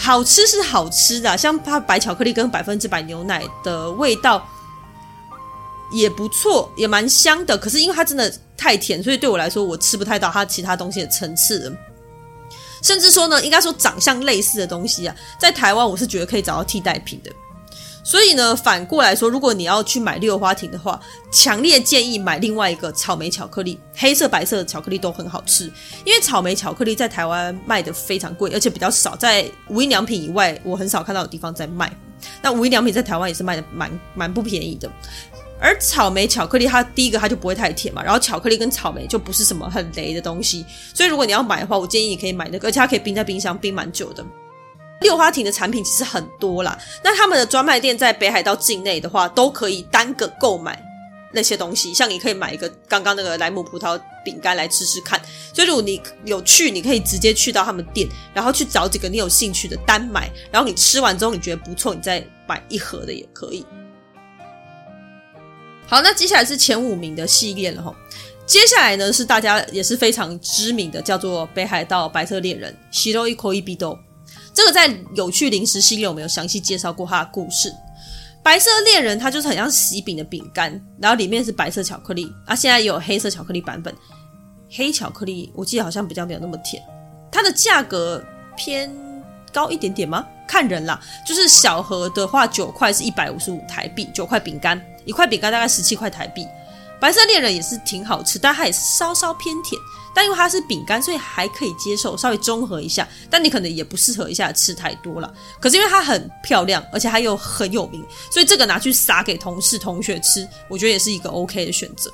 [0.02, 4.42] 好吃是好吃的，像它白巧克力跟百分之百牛奶的味道
[5.92, 7.56] 也不错，也蛮香的。
[7.56, 11.70] 可是因为它真的太甜，所以对我来说我吃不太到它其他东西的层次。
[12.82, 17.30] 甚至说呢，应该说长相类似的东西啊，在台湾我是觉得可以找到替代品的。
[18.10, 25.66] 所以呢，反过来说，如果你要去买六花亭的话，强烈建议买另外一个草莓巧克力，黑色、白色的巧克力都很好吃。
[26.04, 31.88] 因为草莓巧克力在台湾卖的非常贵，而且比较少，在无印良品以外，我很少看到有地方在卖。
[32.42, 34.90] 那无印良品在台湾也是卖的蛮蛮不便宜的。
[35.60, 44.26] 而草莓巧克力，它第一个它就不会太甜嘛，然后巧克力跟草莓就不是什么很雷的东西，所以如果你要买的话，我建议你可以买那个，而且它可以冰在冰箱冰蛮久的。
[45.00, 50.78] 六花亭的产品其实很多啦，那他们的专卖店在北海道境内的话，都可以单个购买
[51.32, 51.94] 那些东西。
[51.94, 55.18] 像你可以买一个刚刚那个莱姆葡萄饼干来吃吃看。
[55.54, 63.64] 所以如果你有去，你可以直接去到他们店，然后去找几个你有兴趣的单买，然后你吃完之后你觉得不错，你再买一盒的也可以。
[65.86, 67.94] 好，那接下来是前五名的系列了齁。
[68.44, 73.12] 接下来呢是大家也是非常知名的，叫做北海道白色恋人白
[73.54, 74.09] い恋人。
[74.60, 77.74] 这个在有趣零食系列，我们有详细介绍过它的故事。
[78.42, 80.70] 白色恋人它就是很像喜饼的饼干，
[81.00, 82.54] 然后里面是白色巧克力啊。
[82.54, 83.94] 现在也有黑色巧克力版本，
[84.70, 86.82] 黑巧克力我记得好像比较没有那么甜。
[87.32, 88.22] 它的价格
[88.54, 88.94] 偏
[89.50, 90.26] 高一点点吗？
[90.46, 96.46] 看人啦，就是小盒的话九块是一百五十五台币，九块饼干一块饼干大概十七块台币。
[97.00, 99.80] 白色恋人也是挺好吃，但它也稍稍偏甜。
[100.12, 103.08] 但因为它是饼干，所以还可以接受，稍微中和一下。
[103.30, 105.32] 但你可能也不适合一下吃太多了。
[105.60, 112.12] 可是因为它很漂亮，而且它又很有名，所以这个拿去撒给同事、同学吃，我觉得也是一个 OK 的选择。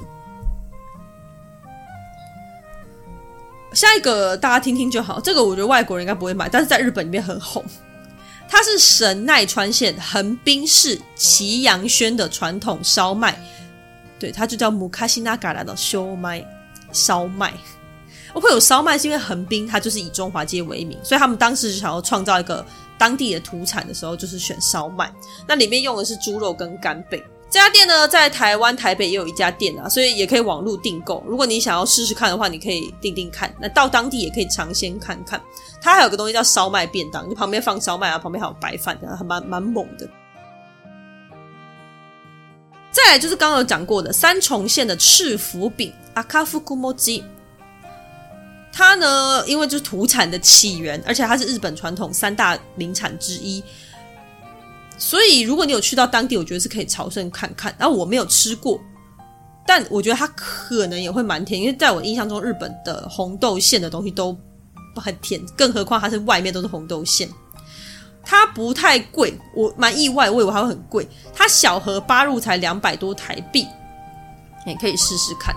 [3.72, 7.64] 下一个大家听听就好，这个我觉得外国人应该不会买，但是在日本里面很红。
[8.49, 13.42] 它是神奈川县横滨市祁阳轩的传统烧麦，
[14.18, 16.44] 对，它就叫姆卡西纳嘎拉的烧麦
[16.92, 17.52] 烧麦。
[18.35, 22.62] 会有烧麦，是因为横滨它就是以中华街为名，所以他们当时就想要创造一个
[22.98, 25.11] 当地的土产的时候，就是选烧麦。
[25.48, 27.22] 那里面用的是猪肉跟干贝。
[27.48, 31.24] 这家店呢，在台湾台北也有一家店啊，所以也可以网络订购。
[31.26, 33.50] 如果你想要试试看的话，你可以订订看。
[33.59, 35.40] 那到当地也可以尝鲜看看。
[35.81, 40.07] 它还有个东西叫烧麦便当，就旁边放烧麦啊，旁边还有白饭，还蛮蛮猛的。
[42.97, 47.22] 再来就是刚刚有讲过的三重县的赤福饼阿卡夫库莫吉。
[48.72, 53.62] 它呢，因为就是土产的起源，而且它是日本传统三大名产之一，
[54.97, 57.74] 所以如果你有去到当地，我觉得是可以朝圣看看。
[57.78, 58.80] 然后我没有吃过，
[59.66, 64.34] 但我觉得它可能也会蛮甜，因为在我印象中，日本的红豆馅的东西都
[64.94, 67.28] 很甜，更何况它是外面都是红豆馅。
[68.29, 71.09] 它不太贵，我蛮意外，我以为它会很贵。
[71.33, 73.64] 它小盒八入才两百多台币，
[74.66, 75.55] 你可以试试看。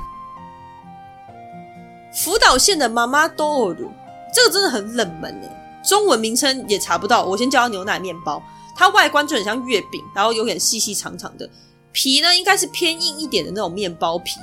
[2.14, 3.92] 福岛县的妈妈多鲁，
[4.32, 5.50] 这个真的很冷门诶，
[5.84, 7.26] 中文名称也查不到。
[7.26, 8.42] 我先叫它牛奶面包，
[8.76, 11.50] 它外观就很像月饼，然后有点细细长长的
[11.92, 14.40] 皮呢，应该是偏硬一点的那种面包皮。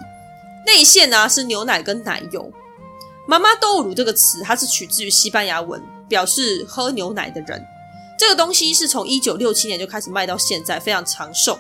[0.67, 2.51] 内馅呢是牛奶跟奶油。
[3.29, 7.65] 妈妈豆乳这个词，它是取自于西班牙文，表示喝牛奶的人。
[8.19, 11.59] 这个东西是从一九六七年就开始卖到现在，非常长寿。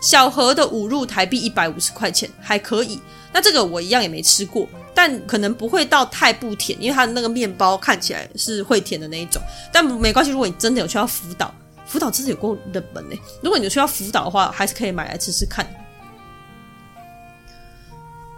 [0.00, 3.00] 小盒的五入台币一百五十块钱，还可以。
[3.32, 9.42] 那这个我一样也没吃过，但可能不会到太不甜，因为它的那个面包看起来是会甜的那一种。
[9.72, 11.52] 但没关系，如果你真的有去到福岛，
[11.86, 13.20] 福岛真是有够冷门诶。
[13.42, 15.66] 如果你有去到福岛的话，还是可以买来吃吃看。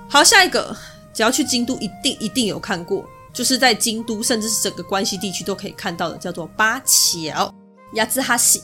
[0.08, 0.74] 好，下一个，
[1.12, 3.04] 只要去京都，一定一定有看过。
[3.32, 7.54] 就是在京都，甚至是整个关西地区都可以看到的，叫做八桥
[7.92, 8.62] 鸭子哈西。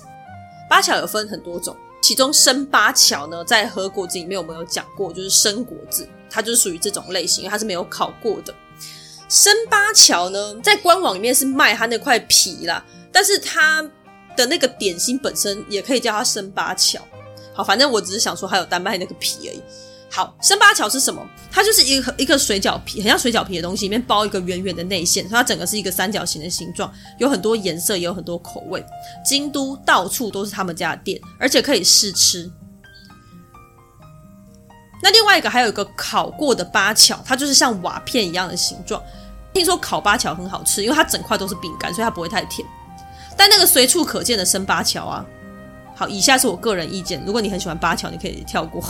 [0.69, 8.55] 八桥有分很多种，其中生八桥呢，在和果子里面我们有讲过，就是生果子，它就是属于这种类型，因为它是没有烤过的。
[9.29, 13.83] 生八桥呢，在官网里面是卖它那块皮啦，但是它
[14.37, 17.01] 的那个点心本身也可以叫它生八桥。
[17.53, 19.63] 好，反正我只是想说，还有单卖那个皮而已。
[20.15, 21.21] 好，生八桥是什么？
[21.51, 26.89] 它就是一个一个水饺皮，很像水饺皮的东西，里面包一个圆圆的内馅，它整个是一个三角形的形状，
[27.19, 28.81] 有很多颜色，也有很多口味。
[29.27, 32.49] 京都到处都是他们家店，而且可以试吃。
[35.03, 39.03] 那另外一个还有一个烤过的八桥，它就是像瓦片一样的形状。
[39.53, 42.65] 听说烤八桥很好吃，因为它整块都是饼干，所以它不会太甜。
[43.37, 45.27] 但那个随处可见的生八桥啊，
[45.97, 48.81] 好，以下是我个人意见，如果你很喜欢八桥，你可以跳过。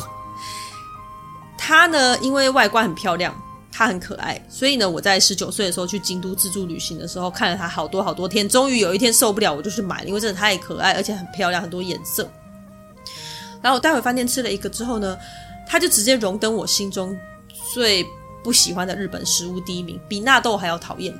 [1.57, 3.35] 它呢，因为外观很漂亮，
[3.73, 12.29] 它很可爱，所以呢，我在十九岁的时候去京都自助旅行的时候，看了它好多好多天，终于有一天受不了，我就去买，因为真的太可爱，而且很漂亮，很多颜色。
[13.63, 15.17] 然后我带回饭店吃了一个之后呢，
[15.67, 17.17] 它就直接荣登我心中
[17.73, 18.05] 最
[18.43, 21.13] 不喜欢的日本食物第一名，比纳豆还要讨厌，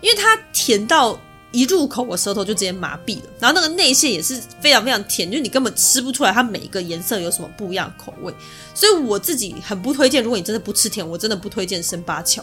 [0.00, 1.18] 因为它甜到。
[1.52, 3.24] 一入口，我舌头就直接麻痹了。
[3.38, 8.34] 然后那个内馅也是非常非常甜，就是你根本吃不出来它每一个颜色有什么不一样的口味。
[8.74, 10.22] 所以我自己很不推荐。
[10.22, 12.42] 如果你真的不吃甜，我真的不推荐生八巧。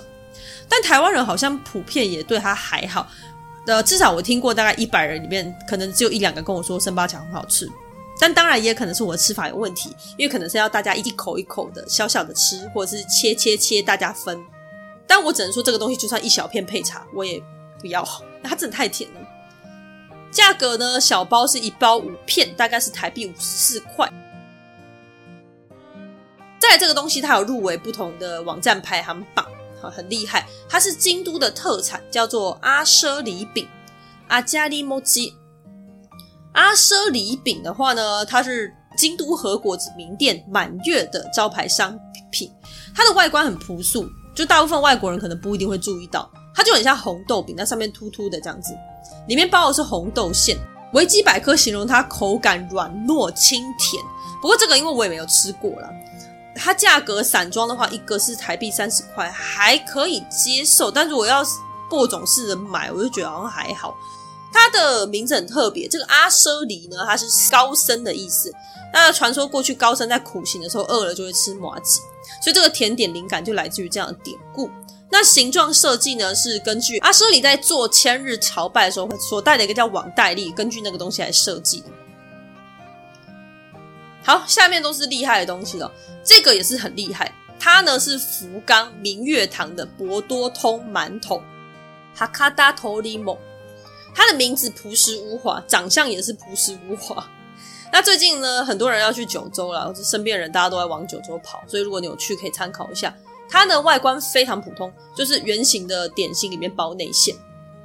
[0.70, 3.10] 但台湾人好像普遍也对它还好。
[3.66, 7.68] 呃，至少我听过大概一百人里面，可能只有一两个跟我说生八巧很好吃。
[8.20, 14.38] 但当然也可能是我的吃法有问题，因为可能是要大家一口一口的小小的吃，或者是切切切大家分。
[15.08, 17.42] 但我只能说这个东西就算一小片配茶，我也
[17.80, 18.08] 不要。
[18.42, 19.20] 那它真的太甜了，
[20.32, 21.00] 价格呢？
[21.00, 24.12] 小包是一包五片，大概是台币五十四块。
[26.60, 29.46] 再来这个东西，它有入围不同的网站排行榜，
[29.82, 30.48] 好，很厉害。
[30.68, 33.68] 它是京都的特产，叫做阿奢里饼。
[34.28, 35.34] 阿加里莫吉。
[36.52, 41.98] 阿奢里饼的话呢，它是京都和果子名店满月的招牌商
[42.30, 42.52] 品。
[42.94, 46.30] 它的外观很朴素，就大部分外国人可能不一定会注意到。
[46.54, 48.74] 它就很像红豆饼，那上面凸凸的这样子，
[49.28, 50.58] 里面包的是红豆馅。
[50.94, 54.04] 维基百科形容它口感软糯清甜，
[54.42, 55.90] 不过这个因为我也没有吃过啦。
[56.56, 60.90] 它价格散装的话，一个是台币三十块，还可以接受。
[60.90, 61.46] 但如果要
[61.90, 63.96] 播种式的买，我就觉得好像还好。
[64.52, 68.52] 它的名字很特别，这个阿舍里呢，它是高僧的意思。
[68.92, 72.00] 那传说过去高僧在苦行的时候饿了就会吃麻糬，
[72.42, 74.68] 所以这个甜点灵感就来自于这样的典故。
[75.12, 81.84] 那形状设计呢，是根据阿舍里在做千日朝拜的时候所带的一个叫网袋笠，根据那个东西来设计。
[84.24, 85.92] 好，下面都是厉害的东西了。
[86.24, 91.42] 这个也是很厉害，它呢是福冈明月堂的博多通馒头，
[92.14, 93.36] 哈卡达托里蒙。
[94.14, 97.28] 它的名字朴实无华，长相也是朴实无华。
[97.92, 103.12] 那最近呢，很多人要去九州了，身边人大家都在往九州跑，所以如果你有去，可以参考一下。
[103.50, 107.36] 它的外观非常普通，就是圆形的点心里面包内馅，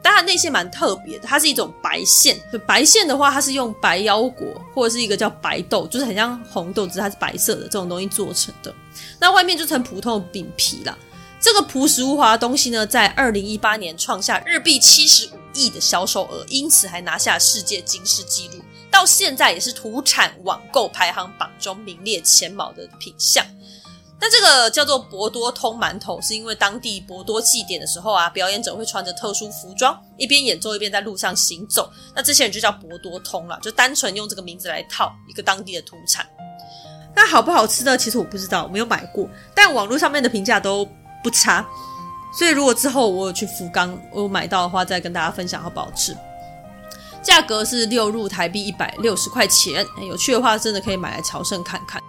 [0.02, 2.36] 但它内馅蛮特别的，它是一种白馅。
[2.66, 8.74] 白馅的话，它是用白腰果或者是一个叫白豆，就是很像红豆，只是它是白色的这种东西做成的。
[9.18, 10.96] 那外面就成普通的饼皮啦。
[11.40, 23.44] 这个朴实无华的东西呢，在二零一八年创下日币七十五亿的销售额，因此还拿下世界金氏纪录，到现在也是土产网购排行榜中名列前茅的品相。
[24.20, 31.90] 那这个叫做博多通馒头，是因为当地博多祭典的时候啊，表演者会穿着特殊服装，一边演奏一边在路上行走。
[32.14, 36.26] 那这些人就叫博多通了，就单纯用这个名字来套一个当地的土产。
[37.14, 40.88] 那好不好吃的，其实我不知道，没有买过，但网络上面的评价都
[41.22, 41.66] 不差。
[42.36, 46.16] 所以如果之后我有去福冈，我有买到的话，再跟大家分享好不好吃。
[47.22, 52.02] 价格是六入台币一百六十块钱，有趣的话真的可以买来朝圣看看。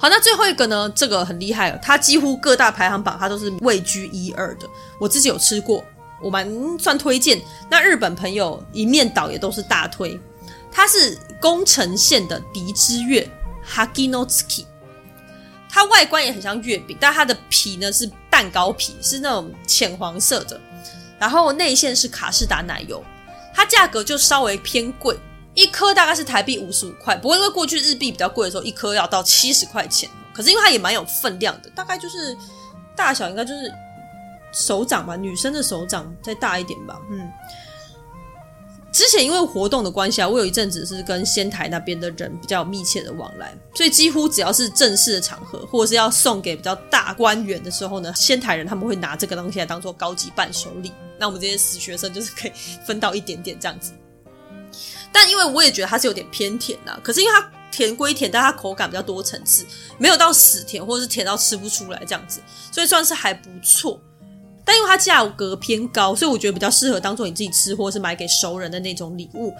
[0.00, 0.88] 好，那最后一个呢？
[0.94, 4.68] 这个很厉害哦，它几乎各大排行榜它都是位居一二的。
[5.00, 5.84] 我自己有吃过，
[6.22, 7.42] 我蛮算推荐。
[7.68, 10.18] 那日本朋友一面倒也都是大推。
[10.70, 13.28] 它是宫城县的笛之月
[13.68, 14.64] Haginosuki，
[15.68, 20.60] 它外观也很像月饼，但它的皮呢是蛋糕皮，是那种浅黄色的。
[21.18, 23.02] 然后内馅是卡士达奶油，
[23.52, 25.18] 它价格就稍微偏贵。
[25.58, 30.08] 一颗大概是台币五十五块，不过因为过去日币比较贵的时候，一颗要到七十块钱。
[30.32, 32.36] 可是因为它也蛮有分量的，大概就是
[32.94, 33.74] 大小应该就是
[34.52, 37.00] 手掌吧，女生的手掌再大一点吧。
[37.10, 37.28] 嗯，
[38.92, 50.92] 之前因为活动的关系啊，我有一阵子是跟仙台那边的人比较密切的往来，所以几乎只要是正式的场合，或者是要送给比较大官员的时候呢，仙台人他们会拿这个东西来当做高级伴手礼。
[51.18, 52.52] 那我们这些死学生就是可以
[52.86, 53.90] 分到一点点这样子。
[55.12, 59.64] 但因为我也觉得它是有点偏甜呐，可是因为它甜归甜，但它口感比较多层次，
[59.98, 62.40] 没有到死甜或者是甜到吃不出来这样子，
[62.70, 64.00] 所以算是还不错。
[64.64, 69.54] 但因为它价格偏高，所以我觉得比较适合当做你自己吃，或者是买给熟人的那种礼物。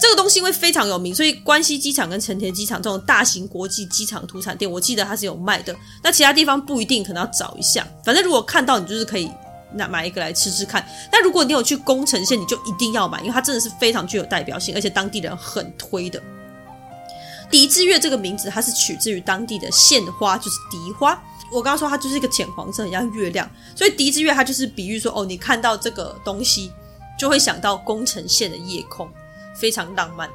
[0.00, 5.74] 这个东西因为非常有名，所以关西机场跟成田机场这种大型国际机场土产店，我记得它是有卖的。
[6.02, 7.86] 那其他地方不一定，可能要找一下。
[8.04, 9.30] 反正如果看到，你就是可以。
[9.74, 10.86] 那买一个来吃吃看。
[11.10, 16.22] 但如果你有去宫城县，你就一定要买，因为它真的是非常具有代表性，而且当地人很推的。
[17.50, 21.20] 笛之月这个名字，它是取自于当地的县花，就是笛花。
[21.50, 26.72] 我刚刚说它就是一个浅黄色，很像月亮，所以笛之月它就是比喻说，哦，你看到这个东西，
[27.18, 29.10] 就会想到宫城县的夜空，
[29.56, 30.30] 非常浪漫。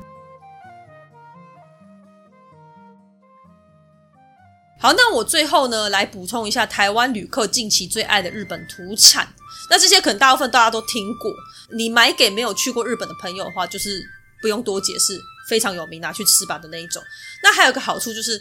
[4.86, 9.28] 好，那我最后呢，来补充一下台湾旅客近期最爱的日本土产。
[9.68, 11.34] 那这些可能大部分大家都听过，
[11.72, 14.00] 你买给没有去过日本的朋友的话，就是
[14.44, 15.20] 不用多解释，
[15.50, 17.02] 非常有名，拿去吃吧的那一种。
[17.42, 18.40] 那还有个好处就是，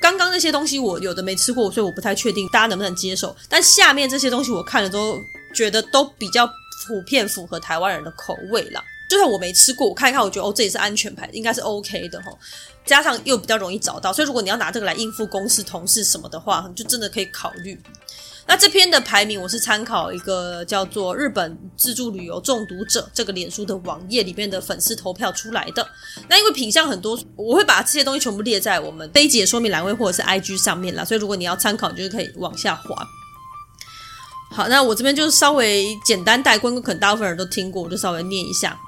[0.00, 3.36] 刚刚那些东西我有的没吃过，所以我不太确定大家能不能接受。
[3.48, 5.20] 但下面这些东西我看了都
[5.52, 8.80] 觉得都比较普遍符合台湾人的口味啦。
[9.08, 12.36] 就算我没吃过，我看一看，我觉得哦，这也是安全牌，应该是 OK 的齁。
[12.84, 17.80] 加上又比较容易找到，所以如果你要拿这个来应付公司同事什么的话，就真的可以考虑。
[18.48, 25.84] 那这篇的排名我是参考一个叫做“日本自助旅游中毒者”这个脸书的网页里面的粉丝投票出来的。
[26.28, 31.04] 那因为品相很多，我会把这些东西全部列在我们杯姐说明栏位或者是 IG 上面啦。
[31.04, 33.04] 所以如果你要参考，你就可以往下滑。
[34.52, 38.78] 好，那我这边就稍微简单带过，可能大部分人都听过，我就稍微念一下。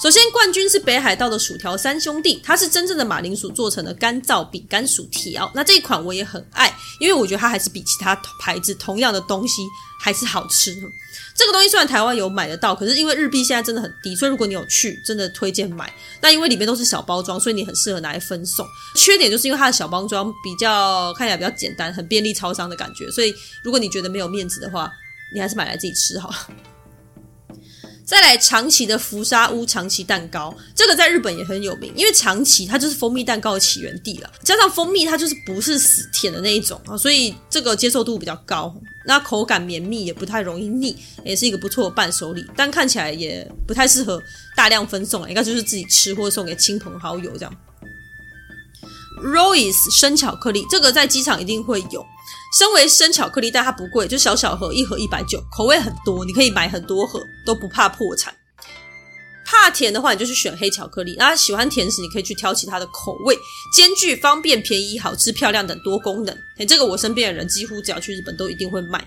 [0.00, 5.50] 首先，冠军是北海道的薯条三兄弟，它是真正的马铃薯做成的干燥饼干薯条。
[5.56, 9.62] 那这一款我也很爱，因为我觉得它还是比其他牌子同样的东西
[10.00, 10.72] 还是好吃。
[11.34, 15.92] 这个东西虽然台湾有买得到，可是因为日币现在真的很低，所以如果你有去，真的推荐买。
[16.20, 18.64] 那因为里面都是小包装，所以你很适合拿来分送。
[18.94, 23.10] 缺点就是因为它的小包装比较看起来比较简单，很便利超商的感觉。
[23.10, 23.34] 所以
[23.64, 24.92] 如果你觉得没有面子的话，
[25.34, 26.36] 你还是买来自己吃好了。
[28.08, 44.18] 再来长崎的福沙屋长崎蛋糕，这个在日本也很有名，因为长崎它就是蜂蜜蛋糕的起源地了，加上蜂蜜它就是不是死甜的那一种啊，所以这个接受度比较高，那口感绵密也不太容易腻，也是一个不错的伴手礼，但看起来也不太适合
[44.56, 47.54] 大量分送，应该就是自己吃或送给亲朋好友这样。
[49.22, 52.06] Royce 生巧克力，这个在机场一定会有。
[52.56, 58.34] 身为生巧克力，但它不贵，就小小盒，一盒一百九，口味很多，你可以买很多盒，都不怕破产。
[59.44, 61.16] 怕甜的话，你就去选黑巧克力。
[61.18, 63.34] 那喜欢甜食，你可以去挑其他的口味，
[63.74, 66.36] 兼具方便、便宜、好吃、漂亮等多功能。
[66.58, 69.02] 诶，这个我身边的人几乎只要去日本都一定会买。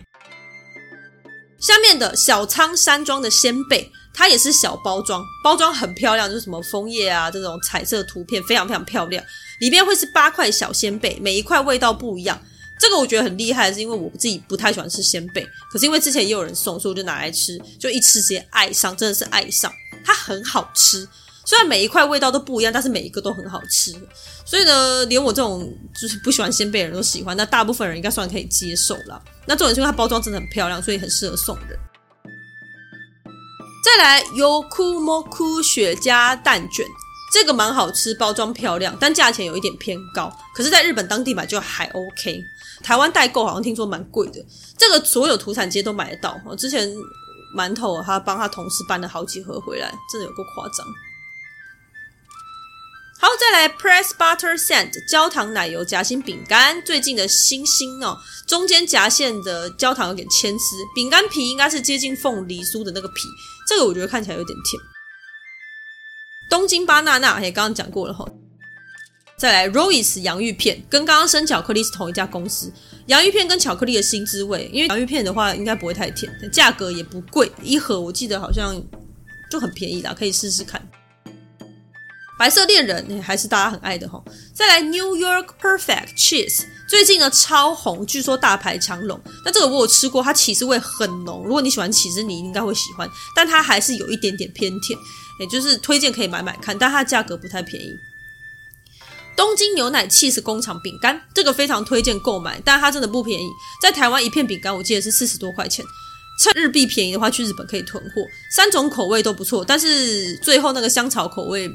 [1.59, 9.23] 下面的小仓山庄的仙贝，它也是小包装，包装很漂亮，就是什么枫叶啊这种彩色图片，非常非常漂亮。
[9.59, 12.41] 里面会是八块小仙贝，每一块味道不一样。
[12.81, 19.71] 这个我觉得很厉害，是因为我自己不太喜欢吃仙贝，可是因为之前也有人送，所以我就拿来吃，就一吃直接爱上，真的是爱上。
[20.03, 21.07] 它很好吃，
[21.45, 23.93] 虽然每一块味道都不一样，但是每一个都很好吃。
[24.43, 29.21] 所以呢，连我这种就是不喜欢仙贝的人都喜欢，那大部分人应该算可以接受了。
[29.45, 31.77] 那重点是因为它包装真的很漂亮，所以很适合送人。
[33.85, 36.83] 再来，Yokumoku 雪茄蛋卷。
[37.33, 40.29] 这个蛮好吃，包装漂亮，但价钱有一点偏高。
[40.53, 42.43] 可是，在日本当地买就还 OK。
[42.83, 44.43] 台湾代购好像听说蛮贵的。
[44.77, 46.39] 这个所有土产街都买得到。
[46.45, 46.89] 我之前
[47.55, 50.85] 馒头他帮他同事搬了好几盒回来，真的有够夸张。
[53.19, 58.17] 好，再来 Press Butter Sand 焦糖奶油夹心饼干，最近的新星哦，
[58.47, 63.27] 中间夹馅的焦糖有点牵丝，饼干皮应该是接近凤梨酥的那个皮，
[63.67, 64.81] 这个我觉得看起来有点甜。
[66.49, 68.25] 东京巴娜娜也刚刚讲过了哈，
[69.41, 72.71] 再来 Royce 洋芋片，跟刚刚生巧克力是同一家公司，
[73.07, 78.79] 洋芋片跟巧克力的新滋味，因为洋芋片的话应该不会太甜，价格也不贵，一盒我记得好像
[79.49, 80.79] 就很便宜啦，可以试试看。
[82.37, 84.23] 白色恋人还是大家很爱的哈，
[84.53, 89.19] 再来 New York Perfect Cheese，最近呢超红，据说大排长龙。
[89.43, 94.99] 那这个我有吃过，它起司味很浓，如果你喜欢起司，你应该会喜欢，但它还是有一点点偏甜，
[95.39, 97.89] 也就是推荐可以买买看，但它的价格不太便宜。
[99.35, 103.47] 东京牛奶 cheese 工厂饼干，这个非常推荐购买，但它真的不便宜，
[103.81, 105.85] 在台湾一片饼干我记得是四十多块钱，
[106.39, 108.21] 趁日币便宜的话去日本可以囤货，
[108.55, 111.71] 三种口味都不错，但是最后那个香草口味。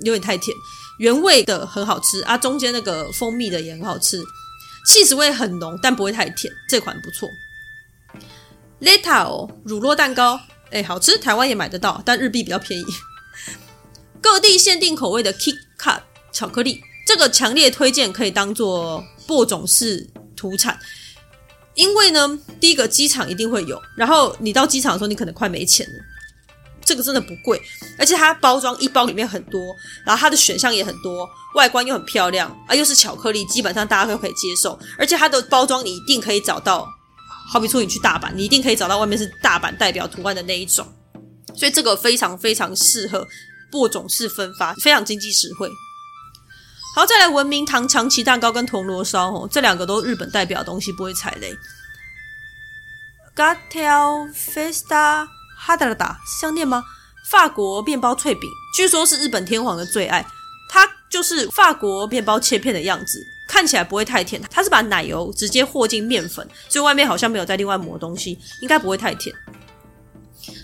[0.00, 0.52] 有点太甜，
[0.98, 4.20] 原味的很好吃啊，中间那个蜂蜜的也很好吃
[4.88, 7.30] ，cheese 味很浓，但不会太甜，这款不错。
[8.80, 10.40] Letao 乳酪蛋糕，
[10.72, 12.84] 哎，好吃，台湾也买得到，但日币比较便宜。
[14.20, 16.00] 各地限定口味的 KitKat
[16.32, 20.78] 巧克力，这个强烈推荐，可以当做播种式土产，
[21.74, 25.92] 因为呢，第一个机场一定会有，然后你到机场的时候，你可能快没钱了。
[26.86, 27.58] 这个真的不贵，
[27.98, 29.58] 而且它包装一包里面很多，
[30.04, 34.78] 然后它的选项也很多，外观又很漂亮啊，又是巧克力，基本上大家都可以接受。
[34.98, 36.86] 而且它的包装你一定可以找到，
[37.50, 40.86] 好比说你去大阪，你一定可以找到外面是大阪代表图案的那一种，
[41.56, 43.26] 所以这个非常非常适合
[43.70, 45.70] 播种式分发，非常经济实惠。
[46.94, 51.52] 好，再来文明堂长崎蛋糕跟铜锣烧哦，这两个都是日本代表的东西，不会踩雷。
[53.34, 55.26] Gatel Festa。
[55.56, 56.84] 哈达拉达，香念吗？
[57.30, 60.24] 法国面包脆饼，据说是日本天皇的最爱。
[60.68, 64.42] 它就是法国面包切片的样子，看起来不会太甜。
[64.50, 69.34] 它是把奶油直接和进面粉，所以外面好像没有再另外抹东西，应该不会太甜。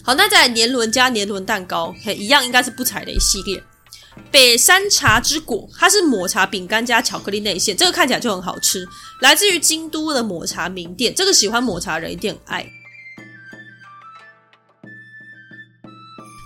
[0.05, 3.62] 好，那再来年轮加年轮蛋糕，嘿，一样应该是不踩雷系列。
[4.31, 8.87] 北山茶之果，它是抹茶饼干加巧克力内馅，这个看起来就很好吃。
[9.21, 12.66] 来自于京都的抹茶名店，这个喜欢抹茶人一定很爱。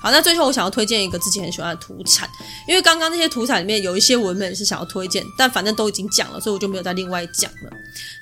[0.02, 2.28] 好，那最后我想要推荐一个自己很喜欢的土产，
[2.68, 7.72] 因为刚刚那些土产里面有一些文本是想要推荐，但反正都已经讲了，所以我就没有再另外讲了。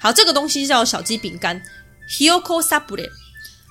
[0.00, 1.60] 好，这个东西叫小鸡饼干
[2.08, 3.08] ，Hiyoko Sablé。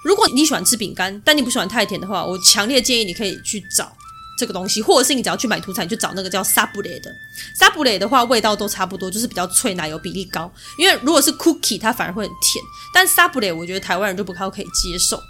[0.03, 3.95] 如果你喜欢吃饼干，但你不喜欢太甜的话，我强烈建议你可以去找
[4.41, 7.15] 这个东西，或者是你只要去买土产，就找那个叫 Sablé 的。
[7.55, 10.51] Sablé 的话，味道都差不多，就是比较脆，奶油比例高。
[10.79, 15.21] 因为如果是 Cookie，它反而会很甜，但 Sablé 我觉得台湾人就不太可以接受。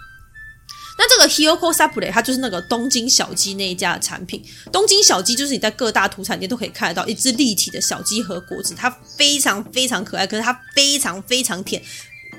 [0.96, 4.42] 那这个 Hioko Sablé 它就是那个东京小鸡那一家的产品。
[4.72, 8.88] 东京小鸡就是你在各大土产店都可以看得到一只立体的小鸡和果子，它
[9.18, 11.82] 非常非常可爱，可是它非常非常甜。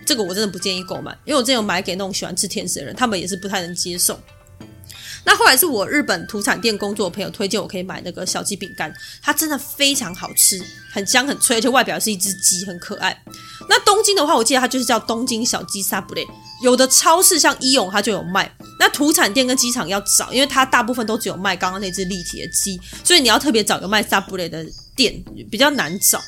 [0.05, 4.19] 这个我真的不建议购买，因为我之前有买给那种喜欢吃甜食的人，他们也是不太能接受。
[5.25, 10.61] 那后来是我日本土产店工作的朋友推荐我可以买那个小鸡饼干，它真的非常好吃，
[10.91, 13.17] 很香很脆，而且外表是一只鸡，很可爱。
[13.69, 16.25] 那东京的话，我记得它就是叫东京小鸡 Sablé。
[16.61, 18.53] 有的超市像伊勇，它就有卖。
[18.79, 24.65] 那土产店跟机场要找，因为它大部分都只有卖刚刚那只立体的鸡，所以你要特别找个卖 Sablé 的
[24.95, 26.21] 店比较难找。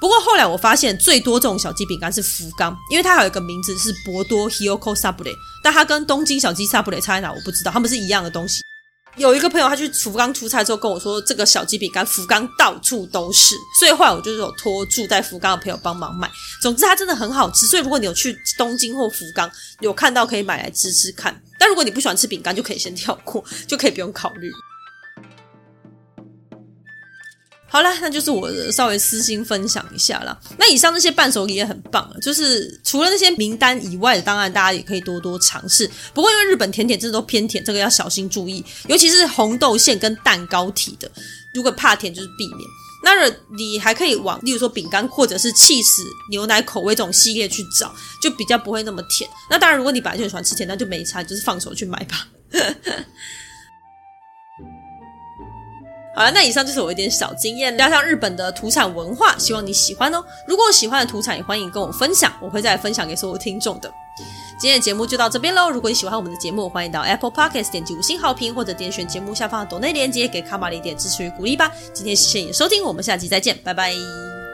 [0.00, 5.32] 不过后来我发现最多这种小鸡饼干是福冈，因为它还有一个名字是博多 Hiyoko Sablé，
[5.62, 8.62] 但它跟东京小鸡 Sablé 差在哪我不知道，它们是一样的东西。
[9.16, 16.28] 有一个朋友，他去福冈出差之后跟我说，这个小鸡饼干福冈到处都是，所以后来我就有托住在福冈的朋友帮忙买。
[16.60, 21.40] 总之，它真的很好吃，所以如果你有去东京或福冈，有看到可以买来吃吃看。
[21.60, 24.50] 但如果你不喜欢吃饼干，就可以先跳过，就可以不用考虑。
[27.74, 30.38] 好啦，那就是我稍微私心分享一下啦。
[30.56, 35.90] 那以上那些伴手礼也很棒，就是除了那些名单以外的，当然大家也可以多多尝试。
[36.14, 41.10] 不过因为日本甜点真的都偏甜，这个要小心注意，尤其是红豆馅跟蛋糕体的，
[41.52, 42.60] 如果怕甜就是避免。
[43.02, 49.28] 那你还可以往，例如说饼干或者是气死牛奶口味这种系列去找，就比较不会那么甜。
[49.50, 52.28] 那当然，如果你本来就喜欢吃甜，那就没差，就是放手去买吧。
[56.14, 60.24] 好了，那以上就是我一点小经验，加上日本的土产文化，希望你喜欢哦。
[60.46, 63.92] 如果喜欢的土产，也欢迎跟我分享，我会再分享给所有听众的。
[64.60, 65.68] 今天的节目就到这边喽。
[65.68, 71.72] 如果你喜欢我们的节目，欢迎到 Apple Podcast 点击五星好评，或者点选节目下方的抖内链接，给卡玛丽点支持与鼓励吧。
[71.92, 74.53] 今天谢谢你的收听，我们下期再见，拜拜。